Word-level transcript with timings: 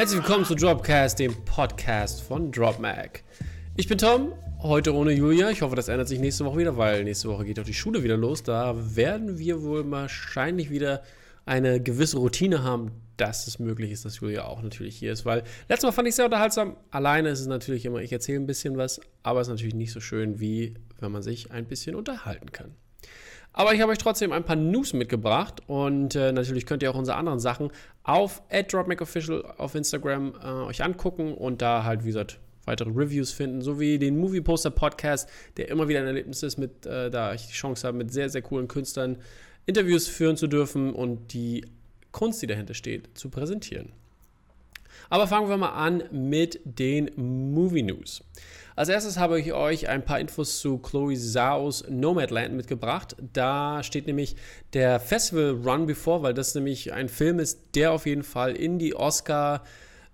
Herzlich 0.00 0.22
willkommen 0.22 0.46
zu 0.46 0.54
Dropcast, 0.54 1.18
dem 1.18 1.44
Podcast 1.44 2.22
von 2.22 2.50
DropMac. 2.50 3.22
Ich 3.76 3.86
bin 3.86 3.98
Tom, 3.98 4.32
heute 4.62 4.94
ohne 4.94 5.12
Julia. 5.12 5.50
Ich 5.50 5.60
hoffe, 5.60 5.76
das 5.76 5.88
ändert 5.88 6.08
sich 6.08 6.18
nächste 6.18 6.46
Woche 6.46 6.56
wieder, 6.56 6.78
weil 6.78 7.04
nächste 7.04 7.28
Woche 7.28 7.44
geht 7.44 7.60
auch 7.60 7.64
die 7.64 7.74
Schule 7.74 8.02
wieder 8.02 8.16
los. 8.16 8.42
Da 8.42 8.74
werden 8.96 9.38
wir 9.38 9.62
wohl 9.62 9.90
wahrscheinlich 9.90 10.70
wieder 10.70 11.02
eine 11.44 11.82
gewisse 11.82 12.16
Routine 12.16 12.62
haben, 12.62 12.92
dass 13.18 13.46
es 13.46 13.58
möglich 13.58 13.90
ist, 13.90 14.06
dass 14.06 14.20
Julia 14.20 14.46
auch 14.46 14.62
natürlich 14.62 14.96
hier 14.96 15.12
ist. 15.12 15.26
Weil 15.26 15.42
letztes 15.68 15.82
Mal 15.82 15.92
fand 15.92 16.08
ich 16.08 16.12
es 16.12 16.16
sehr 16.16 16.24
unterhaltsam. 16.24 16.78
Alleine 16.90 17.28
ist 17.28 17.40
es 17.40 17.46
natürlich 17.46 17.84
immer, 17.84 17.98
ich 17.98 18.10
erzähle 18.10 18.40
ein 18.40 18.46
bisschen 18.46 18.78
was, 18.78 19.02
aber 19.22 19.42
es 19.42 19.48
ist 19.48 19.52
natürlich 19.52 19.74
nicht 19.74 19.92
so 19.92 20.00
schön, 20.00 20.40
wie 20.40 20.76
wenn 20.98 21.12
man 21.12 21.22
sich 21.22 21.52
ein 21.52 21.66
bisschen 21.66 21.94
unterhalten 21.94 22.52
kann. 22.52 22.74
Aber 23.52 23.74
ich 23.74 23.80
habe 23.80 23.90
euch 23.90 23.98
trotzdem 23.98 24.32
ein 24.32 24.44
paar 24.44 24.56
News 24.56 24.92
mitgebracht 24.92 25.60
und 25.66 26.14
äh, 26.14 26.32
natürlich 26.32 26.66
könnt 26.66 26.82
ihr 26.82 26.90
auch 26.90 26.96
unsere 26.96 27.16
anderen 27.16 27.40
Sachen 27.40 27.72
auf 28.04 28.42
@dropmacofficial 28.48 29.54
auf 29.58 29.74
Instagram 29.74 30.34
äh, 30.42 30.46
euch 30.68 30.84
angucken 30.84 31.34
und 31.34 31.60
da 31.60 31.84
halt 31.84 32.04
wie 32.04 32.08
gesagt 32.08 32.38
weitere 32.66 32.90
Reviews 32.90 33.32
finden, 33.32 33.62
sowie 33.62 33.98
den 33.98 34.18
Movie 34.18 34.40
Poster 34.40 34.70
Podcast, 34.70 35.28
der 35.56 35.68
immer 35.68 35.88
wieder 35.88 36.00
ein 36.00 36.06
Erlebnis 36.06 36.42
ist, 36.42 36.58
mit 36.58 36.86
äh, 36.86 37.10
da 37.10 37.34
ich 37.34 37.48
die 37.48 37.52
Chance 37.52 37.86
habe, 37.86 37.98
mit 37.98 38.12
sehr 38.12 38.28
sehr 38.28 38.42
coolen 38.42 38.68
Künstlern 38.68 39.16
Interviews 39.66 40.06
führen 40.06 40.36
zu 40.36 40.46
dürfen 40.46 40.92
und 40.92 41.32
die 41.32 41.64
Kunst, 42.12 42.42
die 42.42 42.46
dahinter 42.46 42.74
steht, 42.74 43.18
zu 43.18 43.30
präsentieren. 43.30 43.92
Aber 45.08 45.26
fangen 45.26 45.48
wir 45.48 45.56
mal 45.56 45.70
an 45.70 46.04
mit 46.12 46.60
den 46.64 47.10
Movie 47.16 47.82
News. 47.82 48.22
Als 48.80 48.88
erstes 48.88 49.18
habe 49.18 49.38
ich 49.38 49.52
euch 49.52 49.90
ein 49.90 50.06
paar 50.06 50.20
Infos 50.20 50.58
zu 50.58 50.78
Chloe 50.78 51.14
Zhao's 51.14 51.84
Nomadland 51.90 52.54
mitgebracht. 52.54 53.14
Da 53.34 53.82
steht 53.82 54.06
nämlich 54.06 54.36
der 54.72 55.00
Festival 55.00 55.50
Run 55.62 55.84
Before, 55.84 56.22
weil 56.22 56.32
das 56.32 56.54
nämlich 56.54 56.90
ein 56.94 57.10
Film 57.10 57.40
ist, 57.40 57.60
der 57.74 57.92
auf 57.92 58.06
jeden 58.06 58.22
Fall 58.22 58.56
in 58.56 58.78
die 58.78 58.96
Oscar- 58.96 59.64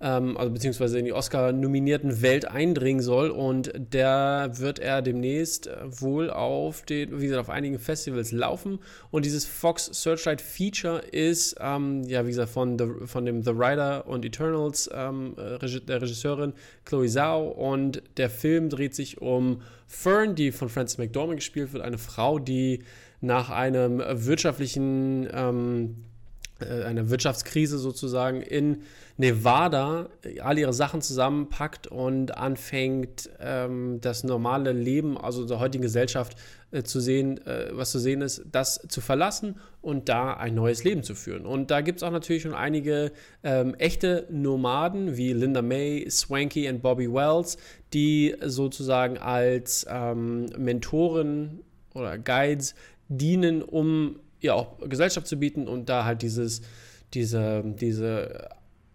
ähm, 0.01 0.37
also 0.37 0.53
beziehungsweise 0.53 0.99
in 0.99 1.07
die 1.07 1.13
Oscar-nominierten 1.13 2.21
Welt 2.23 2.49
eindringen 2.49 3.03
soll. 3.03 3.31
Und 3.31 3.73
da 3.91 4.59
wird 4.59 4.79
er 4.79 5.03
demnächst 5.03 5.69
äh, 5.69 5.77
wohl 6.01 6.31
auf 6.31 6.83
den, 6.83 7.19
wie 7.21 7.27
gesagt, 7.27 7.41
auf 7.41 7.51
einigen 7.51 7.79
Festivals 7.79 8.33
laufen. 8.33 8.79
Und 9.11 9.25
dieses 9.25 9.47
Fox 9.47 9.91
Searchlight 9.93 10.41
Feature 10.41 10.99
ist, 10.99 11.57
ähm, 11.61 12.03
ja, 12.05 12.25
wie 12.25 12.31
gesagt, 12.31 12.51
von, 12.51 12.79
The, 12.79 13.07
von 13.07 13.25
dem 13.25 13.43
The 13.43 13.51
Rider 13.51 14.07
und 14.07 14.25
Eternals 14.25 14.91
ähm, 14.93 15.35
der 15.37 16.03
Regisseurin 16.03 16.53
Chloe 16.85 17.09
Zhao. 17.09 17.49
Und 17.49 18.03
der 18.17 18.29
Film 18.29 18.69
dreht 18.69 18.95
sich 18.95 19.21
um 19.21 19.63
Fern, 19.87 20.35
die 20.35 20.53
von 20.53 20.69
Frances 20.69 20.99
McDormand 20.99 21.39
gespielt 21.39 21.73
wird, 21.73 21.83
eine 21.83 21.99
Frau, 21.99 22.39
die 22.39 22.83
nach 23.21 23.51
einem 23.51 24.03
wirtschaftlichen 24.07 25.29
ähm, 25.33 25.97
äh, 25.97 26.16
einer 26.65 27.11
Wirtschaftskrise 27.11 27.79
sozusagen 27.79 28.41
in 28.41 28.83
Nevada 29.19 30.09
all 30.43 30.59
ihre 30.59 30.73
Sachen 30.73 31.01
zusammenpackt 31.01 31.87
und 31.87 32.37
anfängt, 32.37 33.31
ähm, 33.41 33.99
das 34.01 34.25
normale 34.25 34.73
Leben, 34.73 35.17
also 35.17 35.47
der 35.47 35.59
heutigen 35.59 35.83
Gesellschaft 35.83 36.37
äh, 36.71 36.83
zu 36.83 37.01
sehen, 37.01 37.45
äh, 37.47 37.71
was 37.73 37.93
zu 37.93 37.99
sehen 37.99 38.21
ist, 38.21 38.43
das 38.53 38.81
zu 38.89 39.01
verlassen 39.01 39.57
und 39.81 40.09
da 40.09 40.35
ein 40.35 40.55
neues 40.55 40.85
Leben 40.85 41.03
zu 41.03 41.15
führen. 41.15 41.47
Und 41.47 41.71
da 41.71 41.81
gibt 41.81 41.99
es 41.99 42.03
auch 42.03 42.11
natürlich 42.11 42.43
schon 42.43 42.55
einige 42.55 43.13
ähm, 43.43 43.75
echte 43.75 44.27
Nomaden 44.31 45.17
wie 45.17 45.33
Linda 45.33 45.63
May, 45.63 46.07
Swanky 46.11 46.69
und 46.69 46.83
Bobby 46.83 47.11
Wells, 47.11 47.57
die 47.95 48.35
sozusagen 48.45 49.17
als 49.17 49.87
ähm, 49.89 50.47
Mentoren 50.59 51.61
oder 51.95 52.19
Guides 52.19 52.75
dienen, 53.09 53.63
um 53.63 54.19
ja 54.47 54.55
auch 54.55 54.79
Gesellschaft 54.89 55.27
zu 55.27 55.37
bieten 55.37 55.69
und 55.69 55.89
da 55.89 56.05
halt 56.05 56.23
dieses, 56.23 56.63
diese, 57.15 57.63
diese, 57.65 58.49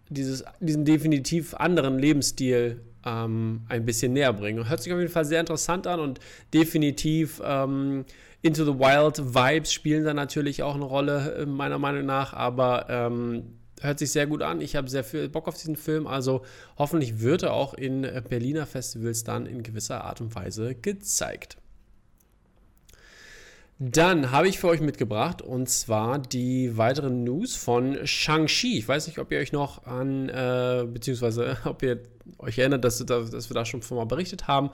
dieses, 0.08 0.44
diesen 0.60 0.84
definitiv 0.84 1.54
anderen 1.54 1.98
Lebensstil 1.98 2.80
ähm, 3.04 3.62
ein 3.68 3.84
bisschen 3.84 4.12
näher 4.12 4.32
bringen. 4.32 4.68
Hört 4.68 4.82
sich 4.82 4.92
auf 4.92 4.98
jeden 4.98 5.10
Fall 5.10 5.24
sehr 5.24 5.40
interessant 5.40 5.86
an 5.86 6.00
und 6.00 6.20
definitiv 6.52 7.40
ähm, 7.44 8.04
Into 8.42 8.64
the 8.64 8.78
Wild 8.78 9.34
Vibes 9.34 9.72
spielen 9.72 10.04
da 10.04 10.14
natürlich 10.14 10.62
auch 10.62 10.74
eine 10.74 10.84
Rolle, 10.84 11.36
äh, 11.38 11.46
meiner 11.46 11.78
Meinung 11.78 12.06
nach, 12.06 12.32
aber 12.32 12.86
ähm, 12.88 13.58
hört 13.80 13.98
sich 13.98 14.12
sehr 14.12 14.26
gut 14.26 14.42
an. 14.42 14.60
Ich 14.60 14.76
habe 14.76 14.88
sehr 14.88 15.04
viel 15.04 15.28
Bock 15.28 15.48
auf 15.48 15.56
diesen 15.56 15.76
Film, 15.76 16.06
also 16.06 16.42
hoffentlich 16.76 17.20
wird 17.20 17.44
er 17.44 17.52
auch 17.52 17.74
in 17.74 18.02
Berliner 18.28 18.66
Festivals 18.66 19.24
dann 19.24 19.46
in 19.46 19.62
gewisser 19.62 20.04
Art 20.04 20.20
und 20.20 20.34
Weise 20.34 20.74
gezeigt. 20.74 21.56
Dann 23.78 24.30
habe 24.30 24.48
ich 24.48 24.58
für 24.58 24.68
euch 24.68 24.80
mitgebracht 24.80 25.42
und 25.42 25.68
zwar 25.68 26.18
die 26.18 26.76
weiteren 26.76 27.24
News 27.24 27.56
von 27.56 28.06
Shang-Chi. 28.06 28.78
Ich 28.78 28.86
weiß 28.86 29.08
nicht, 29.08 29.18
ob 29.18 29.32
ihr 29.32 29.38
euch 29.38 29.52
noch 29.52 29.86
an, 29.86 30.28
äh, 30.28 30.86
beziehungsweise 30.86 31.56
ob 31.64 31.82
ihr 31.82 32.00
euch 32.38 32.58
erinnert, 32.58 32.84
dass, 32.84 33.04
dass 33.04 33.50
wir 33.50 33.54
da 33.54 33.64
schon 33.64 33.80
mal 33.90 34.06
berichtet 34.06 34.46
haben. 34.46 34.70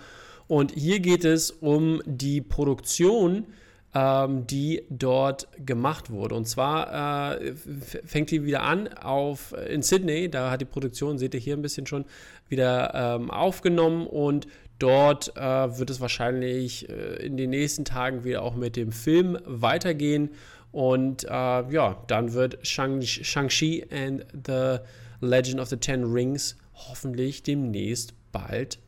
Und 0.47 0.73
hier 0.73 1.01
geht 1.01 1.25
es 1.25 1.51
um 1.51 2.03
die 2.07 2.41
Produktion, 2.41 3.47
ähm, 3.95 4.47
die 4.47 4.83
dort 4.91 5.49
gemacht 5.65 6.11
wurde. 6.11 6.35
Und 6.35 6.47
zwar 6.47 7.37
äh, 7.39 7.55
fängt 7.55 8.31
die 8.31 8.45
wieder 8.45 8.63
an 8.63 8.89
auf 8.89 9.55
in 9.69 9.83
Sydney. 9.83 10.31
Da 10.31 10.51
hat 10.51 10.61
die 10.61 10.67
Produktion, 10.67 11.19
seht 11.19 11.35
ihr 11.35 11.41
hier 11.41 11.57
ein 11.57 11.63
bisschen 11.63 11.87
schon, 11.87 12.05
wieder 12.49 12.95
ähm, 12.95 13.31
aufgenommen 13.31 14.07
und 14.07 14.47
Dort 14.79 15.37
äh, 15.37 15.79
wird 15.79 15.91
es 15.91 16.01
wahrscheinlich 16.01 16.89
äh, 16.89 17.17
in 17.25 17.37
den 17.37 17.51
nächsten 17.51 17.85
Tagen 17.85 18.25
wieder 18.25 18.43
auch 18.43 18.55
mit 18.55 18.77
dem 18.77 18.93
Film 18.93 19.39
weitergehen. 19.45 20.31
Und 20.71 21.25
äh, 21.25 21.29
ja, 21.29 22.03
dann 22.07 22.33
wird 22.33 22.59
Shang-Chi 22.67 23.25
Shang 23.25 23.51
and 23.91 24.27
the 24.47 24.79
Legend 25.21 25.61
of 25.61 25.69
the 25.69 25.77
Ten 25.77 26.05
Rings 26.05 26.57
hoffentlich 26.75 27.43
demnächst 27.43 28.15
bald 28.31 28.79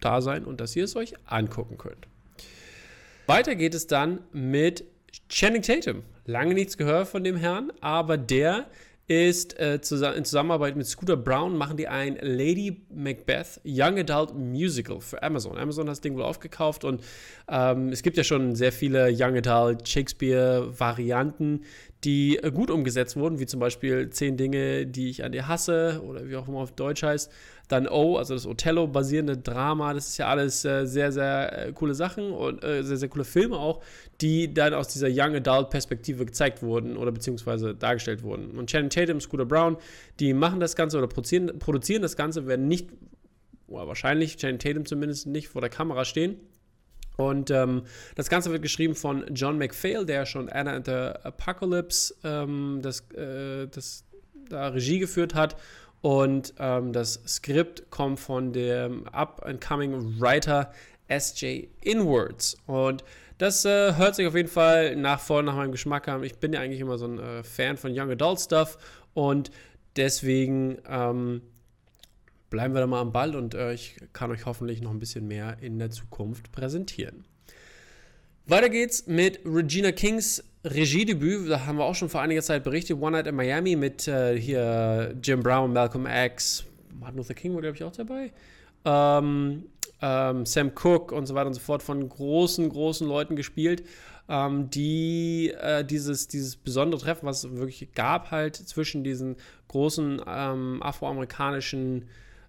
da 0.00 0.22
sein 0.22 0.44
und 0.44 0.60
dass 0.60 0.74
ihr 0.76 0.84
es 0.84 0.96
euch 0.96 1.12
angucken 1.26 1.76
könnt. 1.76 2.06
Weiter 3.26 3.54
geht 3.54 3.74
es 3.74 3.86
dann 3.86 4.20
mit 4.32 4.84
Channing 5.28 5.62
Tatum. 5.62 6.02
Lange 6.24 6.54
nichts 6.54 6.76
gehört 6.76 7.08
von 7.08 7.24
dem 7.24 7.36
Herrn, 7.36 7.72
aber 7.80 8.16
der 8.16 8.66
ist 9.10 9.58
äh, 9.58 9.74
in 9.74 10.24
Zusammenarbeit 10.24 10.76
mit 10.76 10.86
Scooter 10.86 11.16
Brown 11.16 11.56
machen 11.56 11.76
die 11.76 11.88
ein 11.88 12.16
Lady 12.20 12.80
Macbeth 12.94 13.60
Young 13.64 13.98
Adult 13.98 14.36
Musical 14.36 15.00
für 15.00 15.20
Amazon. 15.20 15.58
Amazon 15.58 15.86
hat 15.86 15.90
das 15.90 16.00
Ding 16.00 16.14
wohl 16.14 16.22
aufgekauft 16.22 16.84
und 16.84 17.02
ähm, 17.48 17.88
es 17.88 18.04
gibt 18.04 18.16
ja 18.16 18.22
schon 18.22 18.54
sehr 18.54 18.70
viele 18.70 19.10
Young 19.12 19.36
Adult 19.36 19.88
Shakespeare 19.88 20.72
Varianten, 20.78 21.62
die 22.04 22.36
äh, 22.36 22.52
gut 22.52 22.70
umgesetzt 22.70 23.16
wurden, 23.16 23.40
wie 23.40 23.46
zum 23.46 23.58
Beispiel 23.58 24.10
Zehn 24.10 24.36
Dinge, 24.36 24.86
die 24.86 25.10
ich 25.10 25.24
an 25.24 25.32
dir 25.32 25.48
hasse 25.48 26.02
oder 26.06 26.28
wie 26.28 26.36
auch 26.36 26.46
immer 26.46 26.60
auf 26.60 26.70
Deutsch 26.70 27.02
heißt. 27.02 27.32
Dann 27.70 27.88
O, 27.88 28.16
also 28.16 28.34
das 28.34 28.46
Othello-basierende 28.46 29.36
Drama, 29.36 29.94
das 29.94 30.08
ist 30.08 30.18
ja 30.18 30.28
alles 30.28 30.64
äh, 30.64 30.86
sehr, 30.86 31.12
sehr 31.12 31.68
äh, 31.68 31.72
coole 31.72 31.94
Sachen 31.94 32.32
und 32.32 32.64
äh, 32.64 32.82
sehr, 32.82 32.96
sehr 32.96 33.08
coole 33.08 33.24
Filme 33.24 33.56
auch, 33.56 33.82
die 34.20 34.52
dann 34.52 34.74
aus 34.74 34.88
dieser 34.88 35.08
Young 35.10 35.34
Adult-Perspektive 35.36 36.26
gezeigt 36.26 36.62
wurden 36.62 36.96
oder 36.96 37.12
beziehungsweise 37.12 37.74
dargestellt 37.74 38.22
wurden. 38.22 38.58
Und 38.58 38.68
Channing 38.70 38.90
Tatum, 38.90 39.20
Scooter 39.20 39.46
Brown, 39.46 39.76
die 40.18 40.32
machen 40.32 40.60
das 40.60 40.76
Ganze 40.76 40.98
oder 40.98 41.06
produzieren, 41.06 41.58
produzieren 41.58 42.02
das 42.02 42.16
Ganze, 42.16 42.46
werden 42.46 42.68
nicht, 42.68 42.88
oder 43.68 43.86
wahrscheinlich 43.86 44.36
Channing 44.36 44.58
Tatum 44.58 44.86
zumindest 44.86 45.26
nicht 45.26 45.48
vor 45.48 45.60
der 45.60 45.70
Kamera 45.70 46.04
stehen 46.04 46.40
und 47.20 47.50
ähm, 47.50 47.82
das 48.14 48.30
Ganze 48.30 48.50
wird 48.50 48.62
geschrieben 48.62 48.94
von 48.94 49.24
John 49.34 49.58
McPhail, 49.58 50.06
der 50.06 50.24
schon 50.24 50.48
Anna 50.48 50.72
and 50.72 50.86
the 50.86 50.92
Apocalypse 50.92 52.14
ähm, 52.24 52.80
das, 52.82 53.00
äh, 53.12 53.66
das 53.68 54.04
da 54.48 54.68
Regie 54.68 54.98
geführt 54.98 55.34
hat. 55.34 55.56
Und 56.02 56.54
ähm, 56.58 56.92
das 56.92 57.20
Skript 57.26 57.90
kommt 57.90 58.20
von 58.20 58.52
dem 58.52 59.06
up-and-coming 59.08 60.20
Writer 60.20 60.72
S.J. 61.08 61.68
Inwards. 61.82 62.56
Und 62.66 63.04
das 63.38 63.64
äh, 63.64 63.94
hört 63.96 64.14
sich 64.14 64.26
auf 64.26 64.34
jeden 64.34 64.48
Fall 64.48 64.96
nach 64.96 65.20
voll 65.20 65.42
nach 65.42 65.56
meinem 65.56 65.72
Geschmack 65.72 66.08
an. 66.08 66.22
Ich 66.24 66.36
bin 66.36 66.52
ja 66.52 66.60
eigentlich 66.60 66.80
immer 66.80 66.98
so 66.98 67.06
ein 67.06 67.18
äh, 67.18 67.42
Fan 67.42 67.76
von 67.76 67.92
Young 67.94 68.10
Adult 68.10 68.40
Stuff 68.40 68.78
und 69.14 69.50
deswegen 69.96 70.78
ähm, 70.88 71.42
bleiben 72.50 72.74
wir 72.74 72.80
da 72.80 72.86
mal 72.86 73.00
am 73.00 73.12
Ball 73.12 73.34
und 73.34 73.54
äh, 73.54 73.72
ich 73.72 73.96
kann 74.12 74.30
euch 74.30 74.44
hoffentlich 74.44 74.82
noch 74.82 74.90
ein 74.90 74.98
bisschen 74.98 75.26
mehr 75.26 75.56
in 75.60 75.78
der 75.78 75.90
Zukunft 75.90 76.52
präsentieren. 76.52 77.24
Weiter 78.46 78.68
geht's 78.68 79.06
mit 79.06 79.40
Regina 79.44 79.92
Kings 79.92 80.44
Regiedebüt. 80.64 81.50
Da 81.50 81.66
haben 81.66 81.78
wir 81.78 81.84
auch 81.84 81.94
schon 81.94 82.08
vor 82.08 82.20
einiger 82.20 82.42
Zeit 82.42 82.64
berichtet. 82.64 83.00
One 83.00 83.12
Night 83.12 83.26
in 83.26 83.34
Miami 83.34 83.76
mit 83.76 84.06
äh, 84.08 84.38
hier 84.38 85.14
Jim 85.22 85.42
Brown, 85.42 85.72
Malcolm 85.72 86.06
X, 86.06 86.64
Martin 86.98 87.18
Luther 87.18 87.34
King 87.34 87.54
war, 87.54 87.62
glaube 87.62 87.76
ich, 87.76 87.84
auch 87.84 87.92
dabei. 87.92 88.32
Ähm, 88.84 89.64
ähm, 90.02 90.46
Sam 90.46 90.74
Cooke 90.74 91.14
und 91.14 91.26
so 91.26 91.34
weiter 91.34 91.48
und 91.48 91.54
so 91.54 91.60
fort 91.60 91.82
von 91.82 92.06
großen, 92.08 92.68
großen 92.68 93.06
Leuten 93.06 93.36
gespielt, 93.36 93.84
ähm, 94.28 94.70
die 94.70 95.50
äh, 95.60 95.84
dieses, 95.84 96.28
dieses 96.28 96.56
besondere 96.56 97.00
Treffen, 97.00 97.26
was 97.26 97.44
es 97.44 97.56
wirklich 97.56 97.92
gab, 97.94 98.30
halt 98.30 98.56
zwischen 98.56 99.04
diesen 99.04 99.36
großen 99.68 100.22
ähm, 100.26 100.82
afroamerikanischen 100.82 102.06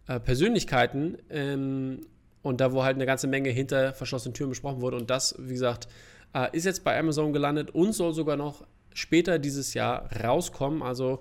äh, 0.07 0.19
Persönlichkeiten 0.19 1.17
ähm, 1.29 2.01
und 2.41 2.61
da, 2.61 2.71
wo 2.71 2.83
halt 2.83 2.95
eine 2.95 3.05
ganze 3.05 3.27
Menge 3.27 3.49
hinter 3.49 3.93
verschlossenen 3.93 4.33
Türen 4.33 4.49
besprochen 4.49 4.81
wurde. 4.81 4.97
Und 4.97 5.09
das, 5.09 5.35
wie 5.37 5.53
gesagt, 5.53 5.87
äh, 6.33 6.55
ist 6.55 6.65
jetzt 6.65 6.83
bei 6.83 6.97
Amazon 6.97 7.33
gelandet 7.33 7.71
und 7.71 7.93
soll 7.93 8.13
sogar 8.13 8.37
noch 8.37 8.65
später 8.93 9.39
dieses 9.39 9.73
Jahr 9.73 10.09
rauskommen. 10.23 10.83
Also 10.83 11.19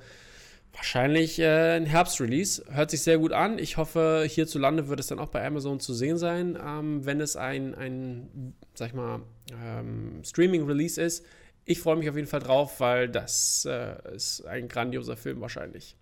wahrscheinlich 0.72 1.38
äh, 1.38 1.76
ein 1.76 1.86
Herbstrelease. 1.86 2.64
Hört 2.70 2.90
sich 2.90 3.02
sehr 3.02 3.18
gut 3.18 3.32
an. 3.32 3.58
Ich 3.58 3.76
hoffe, 3.76 4.24
hierzulande 4.28 4.88
wird 4.88 5.00
es 5.00 5.08
dann 5.08 5.18
auch 5.18 5.28
bei 5.28 5.44
Amazon 5.44 5.80
zu 5.80 5.94
sehen 5.94 6.18
sein, 6.18 6.58
ähm, 6.64 7.04
wenn 7.04 7.20
es 7.20 7.36
ein, 7.36 7.74
ein 7.74 8.54
sag 8.74 8.88
ich 8.88 8.94
mal, 8.94 9.20
ähm, 9.64 10.22
Streaming-Release 10.24 11.00
ist. 11.00 11.24
Ich 11.64 11.80
freue 11.80 11.96
mich 11.96 12.08
auf 12.08 12.16
jeden 12.16 12.28
Fall 12.28 12.40
drauf, 12.40 12.80
weil 12.80 13.08
das 13.08 13.66
äh, 13.68 14.14
ist 14.14 14.44
ein 14.46 14.68
grandioser 14.68 15.16
Film 15.16 15.40
wahrscheinlich. 15.40 15.96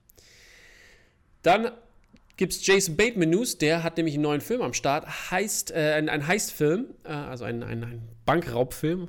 Dann 1.43 1.70
gibt 2.38 2.52
es 2.55 2.67
Jason 2.67 2.96
Bateman 2.96 3.29
News, 3.29 3.58
der 3.58 3.82
hat 3.82 3.99
nämlich 3.99 4.14
einen 4.14 4.23
neuen 4.23 4.40
Film 4.40 4.62
am 4.62 4.73
Start, 4.73 5.31
heißt, 5.31 5.73
äh, 5.73 5.94
ein, 5.94 6.08
ein 6.08 6.26
Heist-Film, 6.26 6.87
äh, 7.05 7.08
also 7.08 7.44
ein, 7.44 7.62
ein, 7.62 7.85
ein 7.85 8.08
Bankraubfilm 8.25 9.08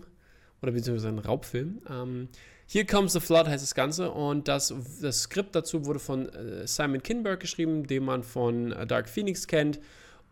oder 0.61 0.71
beziehungsweise 0.73 1.07
ein 1.07 1.19
Raubfilm. 1.19 1.81
Ähm, 1.89 2.27
Here 2.67 2.85
Comes 2.85 3.13
the 3.13 3.19
Flood 3.19 3.47
heißt 3.47 3.63
das 3.63 3.73
Ganze 3.73 4.11
und 4.11 4.47
das, 4.47 4.73
das 5.01 5.21
Skript 5.21 5.55
dazu 5.55 5.85
wurde 5.85 5.99
von 5.99 6.27
äh, 6.29 6.67
Simon 6.67 7.01
Kinberg 7.01 7.39
geschrieben, 7.39 7.87
den 7.87 8.03
man 8.03 8.23
von 8.23 8.71
äh, 8.71 8.85
Dark 8.85 9.07
Phoenix 9.07 9.47
kennt. 9.47 9.79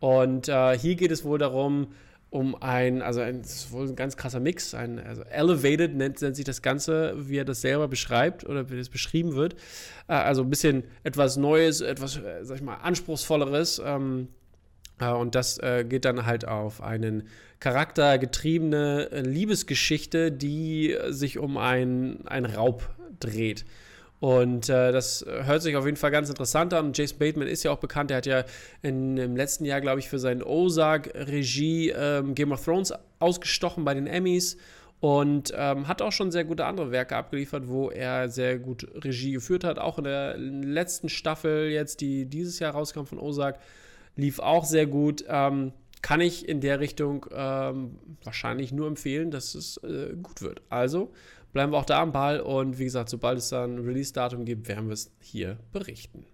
Und 0.00 0.48
äh, 0.48 0.76
hier 0.78 0.96
geht 0.96 1.10
es 1.10 1.24
wohl 1.24 1.38
darum, 1.38 1.88
um 2.30 2.54
ein, 2.60 3.00
also 3.00 3.20
ein, 3.20 3.42
das 3.42 3.54
ist 3.54 3.72
wohl 3.72 3.88
ein 3.88 3.96
ganz 3.96 4.16
krasser 4.16 4.40
Mix, 4.40 4.74
ein, 4.74 4.98
also 4.98 5.22
Elevated 5.22 5.94
nennt, 5.94 6.20
nennt 6.20 6.36
sich 6.36 6.44
das 6.44 6.60
Ganze, 6.60 7.14
wie 7.16 7.38
er 7.38 7.44
das 7.44 7.62
selber 7.62 7.88
beschreibt 7.88 8.44
oder 8.44 8.70
wie 8.70 8.76
das 8.76 8.90
beschrieben 8.90 9.34
wird. 9.34 9.54
Äh, 10.08 10.12
also 10.12 10.42
ein 10.42 10.50
bisschen 10.50 10.84
etwas 11.04 11.36
Neues, 11.36 11.80
etwas, 11.80 12.18
äh, 12.18 12.44
sag 12.44 12.56
ich 12.56 12.62
mal, 12.62 12.76
anspruchsvolleres. 12.76 13.80
Ähm, 13.84 14.28
äh, 15.00 15.10
und 15.10 15.34
das 15.34 15.58
äh, 15.58 15.84
geht 15.88 16.04
dann 16.04 16.26
halt 16.26 16.46
auf 16.46 16.82
einen 16.82 17.28
charaktergetriebene 17.60 19.10
äh, 19.10 19.20
Liebesgeschichte, 19.20 20.30
die 20.30 20.96
sich 21.08 21.38
um 21.38 21.56
einen 21.56 22.26
Raub 22.28 22.90
dreht. 23.20 23.64
Und 24.20 24.68
äh, 24.68 24.90
das 24.90 25.24
hört 25.26 25.62
sich 25.62 25.76
auf 25.76 25.84
jeden 25.84 25.96
Fall 25.96 26.10
ganz 26.10 26.28
interessant 26.28 26.74
an. 26.74 26.92
Jason 26.92 27.18
Bateman 27.18 27.46
ist 27.46 27.62
ja 27.62 27.70
auch 27.70 27.78
bekannt. 27.78 28.10
Er 28.10 28.16
hat 28.16 28.26
ja 28.26 28.44
in, 28.82 29.16
im 29.16 29.36
letzten 29.36 29.64
Jahr, 29.64 29.80
glaube 29.80 30.00
ich, 30.00 30.08
für 30.08 30.18
seinen 30.18 30.42
Ozark-Regie 30.42 31.90
ähm, 31.90 32.34
Game 32.34 32.50
of 32.50 32.64
Thrones 32.64 32.92
ausgestochen 33.20 33.84
bei 33.84 33.94
den 33.94 34.08
Emmys 34.08 34.56
und 35.00 35.52
ähm, 35.56 35.86
hat 35.86 36.02
auch 36.02 36.10
schon 36.10 36.32
sehr 36.32 36.44
gute 36.44 36.64
andere 36.64 36.90
Werke 36.90 37.16
abgeliefert, 37.16 37.68
wo 37.68 37.90
er 37.90 38.28
sehr 38.28 38.58
gut 38.58 38.88
Regie 39.04 39.32
geführt 39.32 39.62
hat. 39.62 39.78
Auch 39.78 39.98
in 39.98 40.04
der 40.04 40.36
letzten 40.36 41.08
Staffel 41.08 41.70
jetzt, 41.70 42.00
die 42.00 42.26
dieses 42.26 42.58
Jahr 42.58 42.72
rauskam 42.72 43.04
von 43.04 43.20
Ozark, 43.20 43.60
lief 44.16 44.40
auch 44.40 44.64
sehr 44.64 44.86
gut. 44.86 45.24
Ähm, 45.28 45.72
kann 46.02 46.20
ich 46.20 46.48
in 46.48 46.60
der 46.60 46.80
Richtung 46.80 47.26
ähm, 47.32 47.98
wahrscheinlich 48.22 48.72
nur 48.72 48.86
empfehlen, 48.86 49.30
dass 49.30 49.54
es 49.54 49.78
äh, 49.78 50.14
gut 50.20 50.42
wird. 50.42 50.62
Also 50.68 51.12
bleiben 51.52 51.72
wir 51.72 51.78
auch 51.78 51.84
da 51.84 52.00
am 52.00 52.12
Ball 52.12 52.40
und 52.40 52.78
wie 52.78 52.84
gesagt, 52.84 53.08
sobald 53.08 53.38
es 53.38 53.48
dann 53.48 53.76
ein 53.76 53.84
Release-Datum 53.84 54.44
gibt, 54.44 54.68
werden 54.68 54.88
wir 54.88 54.94
es 54.94 55.10
hier 55.20 55.58
berichten. 55.72 56.24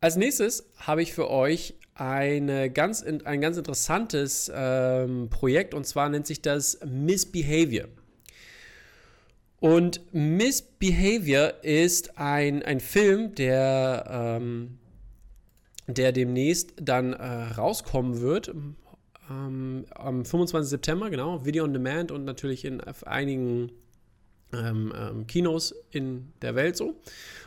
Als 0.00 0.16
nächstes 0.16 0.68
habe 0.76 1.02
ich 1.02 1.14
für 1.14 1.30
euch 1.30 1.74
eine 1.94 2.70
ganz, 2.70 3.02
ein 3.02 3.40
ganz 3.40 3.56
interessantes 3.56 4.50
ähm, 4.54 5.30
Projekt 5.30 5.74
und 5.74 5.86
zwar 5.86 6.08
nennt 6.08 6.26
sich 6.26 6.42
das 6.42 6.78
Misbehavior. 6.84 7.88
Und 9.60 10.02
Misbehavior 10.12 11.54
ist 11.62 12.18
ein, 12.18 12.62
ein 12.62 12.80
Film, 12.80 13.34
der 13.34 14.04
ähm, 14.38 14.78
der 15.86 16.12
demnächst 16.12 16.72
dann 16.80 17.12
äh, 17.12 17.24
rauskommen 17.24 18.20
wird. 18.20 18.54
Ähm, 19.30 19.84
am 19.94 20.24
25. 20.24 20.68
September, 20.68 21.10
genau, 21.10 21.44
Video 21.44 21.64
on 21.64 21.72
Demand 21.72 22.10
und 22.12 22.24
natürlich 22.24 22.64
in 22.64 22.80
einigen 23.06 23.70
ähm, 24.52 24.92
ähm, 24.96 25.26
Kinos 25.26 25.74
in 25.90 26.32
der 26.42 26.54
Welt 26.54 26.76
so. 26.76 26.94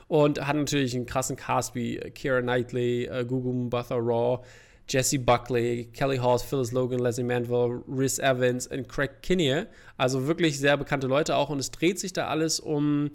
Und 0.08 0.46
hat 0.46 0.56
natürlich 0.56 0.96
einen 0.96 1.06
krassen 1.06 1.36
Cast 1.36 1.76
wie 1.76 1.98
Keira 1.98 2.42
Knightley, 2.42 3.06
äh, 3.06 3.26
Gugu 3.26 3.52
Mbatha 3.52 3.96
Raw, 3.96 4.44
Jesse 4.90 5.20
Buckley, 5.20 5.90
Kelly 5.94 6.18
Hawes, 6.18 6.44
Phyllis 6.44 6.72
Logan, 6.72 7.00
Leslie 7.00 7.24
Manville, 7.24 7.84
Rhys 7.88 8.20
Evans 8.20 8.68
und 8.68 8.88
Craig 8.88 9.22
Kinnear. 9.22 9.68
Also 9.98 10.28
wirklich 10.28 10.60
sehr 10.60 10.78
bekannte 10.78 11.08
Leute 11.08 11.36
auch. 11.36 11.50
Und 11.50 11.60
es 11.60 11.72
dreht 11.72 12.00
sich 12.00 12.14
da 12.14 12.28
alles 12.28 12.60
um 12.60 13.10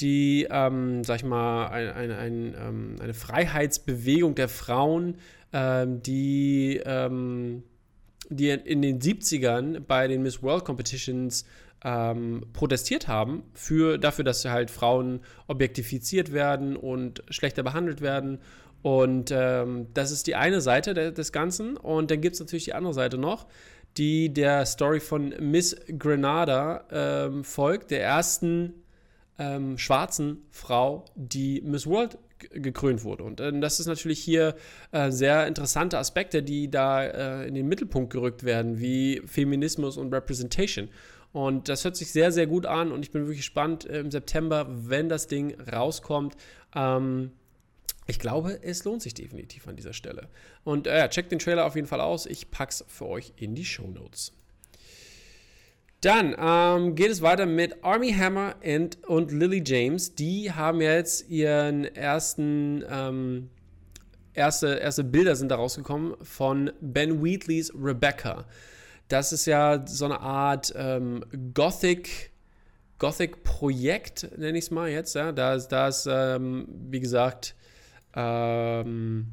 die, 0.00 0.48
ähm, 0.50 1.04
sag 1.04 1.16
ich 1.16 1.24
mal, 1.24 1.68
ein, 1.68 1.88
ein, 1.90 2.10
ein, 2.10 2.54
ähm, 2.58 2.96
eine 3.00 3.14
Freiheitsbewegung 3.14 4.34
der 4.34 4.48
Frauen, 4.48 5.16
ähm, 5.52 6.02
die, 6.02 6.80
ähm, 6.84 7.62
die 8.36 8.50
in 8.50 8.82
den 8.82 9.00
70ern 9.00 9.80
bei 9.80 10.08
den 10.08 10.22
Miss 10.22 10.42
World 10.42 10.64
Competitions 10.64 11.44
ähm, 11.84 12.44
protestiert 12.52 13.08
haben 13.08 13.42
für, 13.54 13.98
dafür, 13.98 14.24
dass 14.24 14.44
halt 14.44 14.70
Frauen 14.70 15.20
objektifiziert 15.46 16.32
werden 16.32 16.76
und 16.76 17.22
schlechter 17.30 17.62
behandelt 17.62 18.00
werden. 18.00 18.38
Und 18.82 19.30
ähm, 19.32 19.88
das 19.94 20.10
ist 20.10 20.26
die 20.26 20.34
eine 20.34 20.60
Seite 20.60 20.94
de 20.94 21.12
des 21.12 21.32
Ganzen. 21.32 21.76
Und 21.76 22.10
dann 22.10 22.20
gibt 22.20 22.34
es 22.34 22.40
natürlich 22.40 22.64
die 22.64 22.74
andere 22.74 22.94
Seite 22.94 23.18
noch, 23.18 23.46
die 23.96 24.32
der 24.32 24.64
Story 24.66 25.00
von 25.00 25.34
Miss 25.38 25.76
Grenada 25.98 27.30
folgt, 27.42 27.90
der 27.90 28.02
ersten 28.02 28.81
ähm, 29.38 29.78
schwarzen 29.78 30.42
Frau, 30.50 31.04
die 31.14 31.60
Miss 31.62 31.86
World 31.86 32.18
gekrönt 32.50 33.04
wurde. 33.04 33.24
Und 33.24 33.40
äh, 33.40 33.58
das 33.60 33.80
ist 33.80 33.86
natürlich 33.86 34.20
hier 34.20 34.54
äh, 34.90 35.10
sehr 35.10 35.46
interessante 35.46 35.98
Aspekte, 35.98 36.42
die 36.42 36.70
da 36.70 37.04
äh, 37.04 37.48
in 37.48 37.54
den 37.54 37.68
Mittelpunkt 37.68 38.12
gerückt 38.12 38.44
werden, 38.44 38.80
wie 38.80 39.22
Feminismus 39.26 39.96
und 39.96 40.12
Representation. 40.12 40.88
Und 41.32 41.68
das 41.68 41.84
hört 41.84 41.96
sich 41.96 42.12
sehr, 42.12 42.30
sehr 42.30 42.46
gut 42.46 42.66
an 42.66 42.92
und 42.92 43.02
ich 43.02 43.10
bin 43.10 43.22
wirklich 43.22 43.38
gespannt 43.38 43.86
äh, 43.86 44.00
im 44.00 44.10
September, 44.10 44.66
wenn 44.68 45.08
das 45.08 45.28
Ding 45.28 45.58
rauskommt. 45.60 46.36
Ähm, 46.74 47.32
ich 48.06 48.18
glaube, 48.18 48.58
es 48.62 48.84
lohnt 48.84 49.00
sich 49.00 49.14
definitiv 49.14 49.66
an 49.68 49.76
dieser 49.76 49.92
Stelle. 49.92 50.28
Und 50.64 50.86
äh, 50.86 51.08
checkt 51.08 51.32
den 51.32 51.38
Trailer 51.38 51.64
auf 51.64 51.76
jeden 51.76 51.86
Fall 51.86 52.00
aus. 52.00 52.26
Ich 52.26 52.50
pack's 52.50 52.84
für 52.88 53.06
euch 53.06 53.32
in 53.36 53.54
die 53.54 53.64
Show 53.64 53.86
Notes. 53.86 54.32
Dann 56.02 56.34
ähm, 56.36 56.96
geht 56.96 57.12
es 57.12 57.22
weiter 57.22 57.46
mit 57.46 57.84
Army 57.84 58.12
Hammer 58.12 58.56
and, 58.64 58.98
und 59.06 59.30
Lily 59.30 59.62
James. 59.64 60.16
Die 60.16 60.50
haben 60.50 60.80
jetzt 60.80 61.28
ihren 61.30 61.84
ersten, 61.84 62.84
ähm, 62.90 63.50
erste, 64.34 64.74
erste 64.74 65.04
Bilder 65.04 65.36
sind 65.36 65.50
da 65.50 65.54
rausgekommen 65.54 66.16
von 66.20 66.72
Ben 66.80 67.22
Wheatleys 67.22 67.72
Rebecca. 67.80 68.46
Das 69.06 69.32
ist 69.32 69.46
ja 69.46 69.86
so 69.86 70.06
eine 70.06 70.18
Art 70.18 70.72
ähm, 70.76 71.24
Gothic, 71.54 72.32
Gothic-Projekt, 72.98 74.36
nenne 74.36 74.58
ich 74.58 74.64
es 74.64 74.70
mal 74.72 74.88
jetzt. 74.88 75.14
Ja? 75.14 75.30
Da, 75.30 75.56
da 75.56 75.86
ist, 75.86 76.08
ähm, 76.10 76.66
wie 76.90 76.98
gesagt, 76.98 77.54
ähm, 78.16 79.28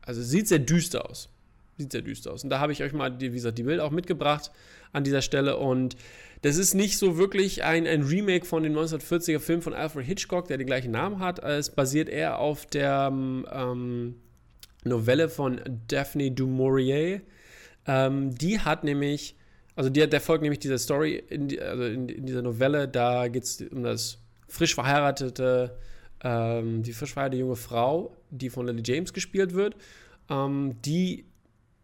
also 0.00 0.22
sieht 0.22 0.46
sehr 0.46 0.60
düster 0.60 1.10
aus. 1.10 1.31
Sieht 1.82 1.92
sehr 1.92 2.02
düster 2.02 2.32
aus. 2.32 2.44
Und 2.44 2.50
da 2.50 2.60
habe 2.60 2.72
ich 2.72 2.82
euch 2.82 2.92
mal, 2.92 3.10
die, 3.10 3.32
wie 3.32 3.36
gesagt, 3.36 3.58
die 3.58 3.64
Bilder 3.64 3.84
auch 3.84 3.90
mitgebracht 3.90 4.52
an 4.92 5.02
dieser 5.04 5.20
Stelle. 5.20 5.56
Und 5.56 5.96
das 6.42 6.56
ist 6.56 6.74
nicht 6.74 6.98
so 6.98 7.18
wirklich 7.18 7.64
ein, 7.64 7.86
ein 7.86 8.02
Remake 8.02 8.44
von 8.44 8.62
dem 8.62 8.74
1940er 8.74 9.40
Film 9.40 9.62
von 9.62 9.74
Alfred 9.74 10.06
Hitchcock, 10.06 10.46
der 10.46 10.58
den 10.58 10.66
gleichen 10.66 10.92
Namen 10.92 11.18
hat. 11.18 11.38
Es 11.40 11.70
basiert 11.70 12.08
eher 12.08 12.38
auf 12.38 12.66
der 12.66 13.10
ähm, 13.12 14.14
Novelle 14.84 15.28
von 15.28 15.60
Daphne 15.88 16.30
du 16.30 16.46
Maurier. 16.46 17.22
Ähm, 17.86 18.34
die 18.36 18.60
hat 18.60 18.84
nämlich, 18.84 19.36
also 19.74 19.90
die, 19.90 20.08
der 20.08 20.20
folgt 20.20 20.42
nämlich 20.42 20.60
dieser 20.60 20.78
Story, 20.78 21.22
in, 21.28 21.48
die, 21.48 21.60
also 21.60 21.84
in, 21.84 22.08
in 22.08 22.26
dieser 22.26 22.42
Novelle, 22.42 22.86
da 22.86 23.28
geht 23.28 23.44
es 23.44 23.60
um 23.70 23.82
das 23.82 24.18
frisch 24.48 24.74
verheiratete, 24.74 25.76
ähm, 26.22 26.82
die 26.82 26.92
frisch 26.92 27.12
verheiratete 27.12 27.40
junge 27.40 27.56
Frau, 27.56 28.16
die 28.30 28.50
von 28.50 28.66
Lily 28.66 28.82
James 28.84 29.12
gespielt 29.12 29.54
wird, 29.54 29.76
ähm, 30.28 30.76
die 30.84 31.26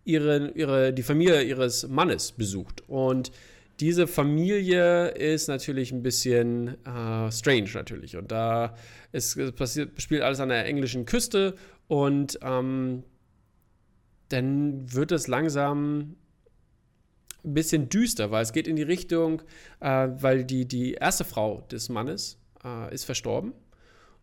ihre, 0.08 0.50
ihre, 0.52 0.92
die 0.92 1.02
Familie 1.02 1.42
ihres 1.42 1.86
Mannes 1.86 2.32
besucht. 2.32 2.82
Und 2.88 3.30
diese 3.78 4.06
Familie 4.06 5.08
ist 5.08 5.48
natürlich 5.48 5.92
ein 5.92 6.02
bisschen 6.02 6.84
äh, 6.84 7.30
strange 7.30 7.70
natürlich. 7.74 8.16
Und 8.16 8.32
da 8.32 8.74
ist, 9.12 9.38
passiert, 9.54 10.00
spielt 10.00 10.22
alles 10.22 10.40
an 10.40 10.48
der 10.48 10.64
englischen 10.66 11.04
Küste 11.04 11.54
und 11.86 12.38
ähm, 12.42 13.04
dann 14.30 14.92
wird 14.92 15.12
es 15.12 15.28
langsam 15.28 16.16
ein 17.44 17.54
bisschen 17.54 17.88
düster, 17.88 18.30
weil 18.30 18.42
es 18.42 18.52
geht 18.52 18.66
in 18.66 18.76
die 18.76 18.82
Richtung, 18.82 19.42
äh, 19.80 20.08
weil 20.10 20.44
die, 20.44 20.66
die 20.66 20.94
erste 20.94 21.24
Frau 21.24 21.60
des 21.70 21.88
Mannes 21.88 22.38
äh, 22.64 22.92
ist 22.92 23.04
verstorben. 23.04 23.52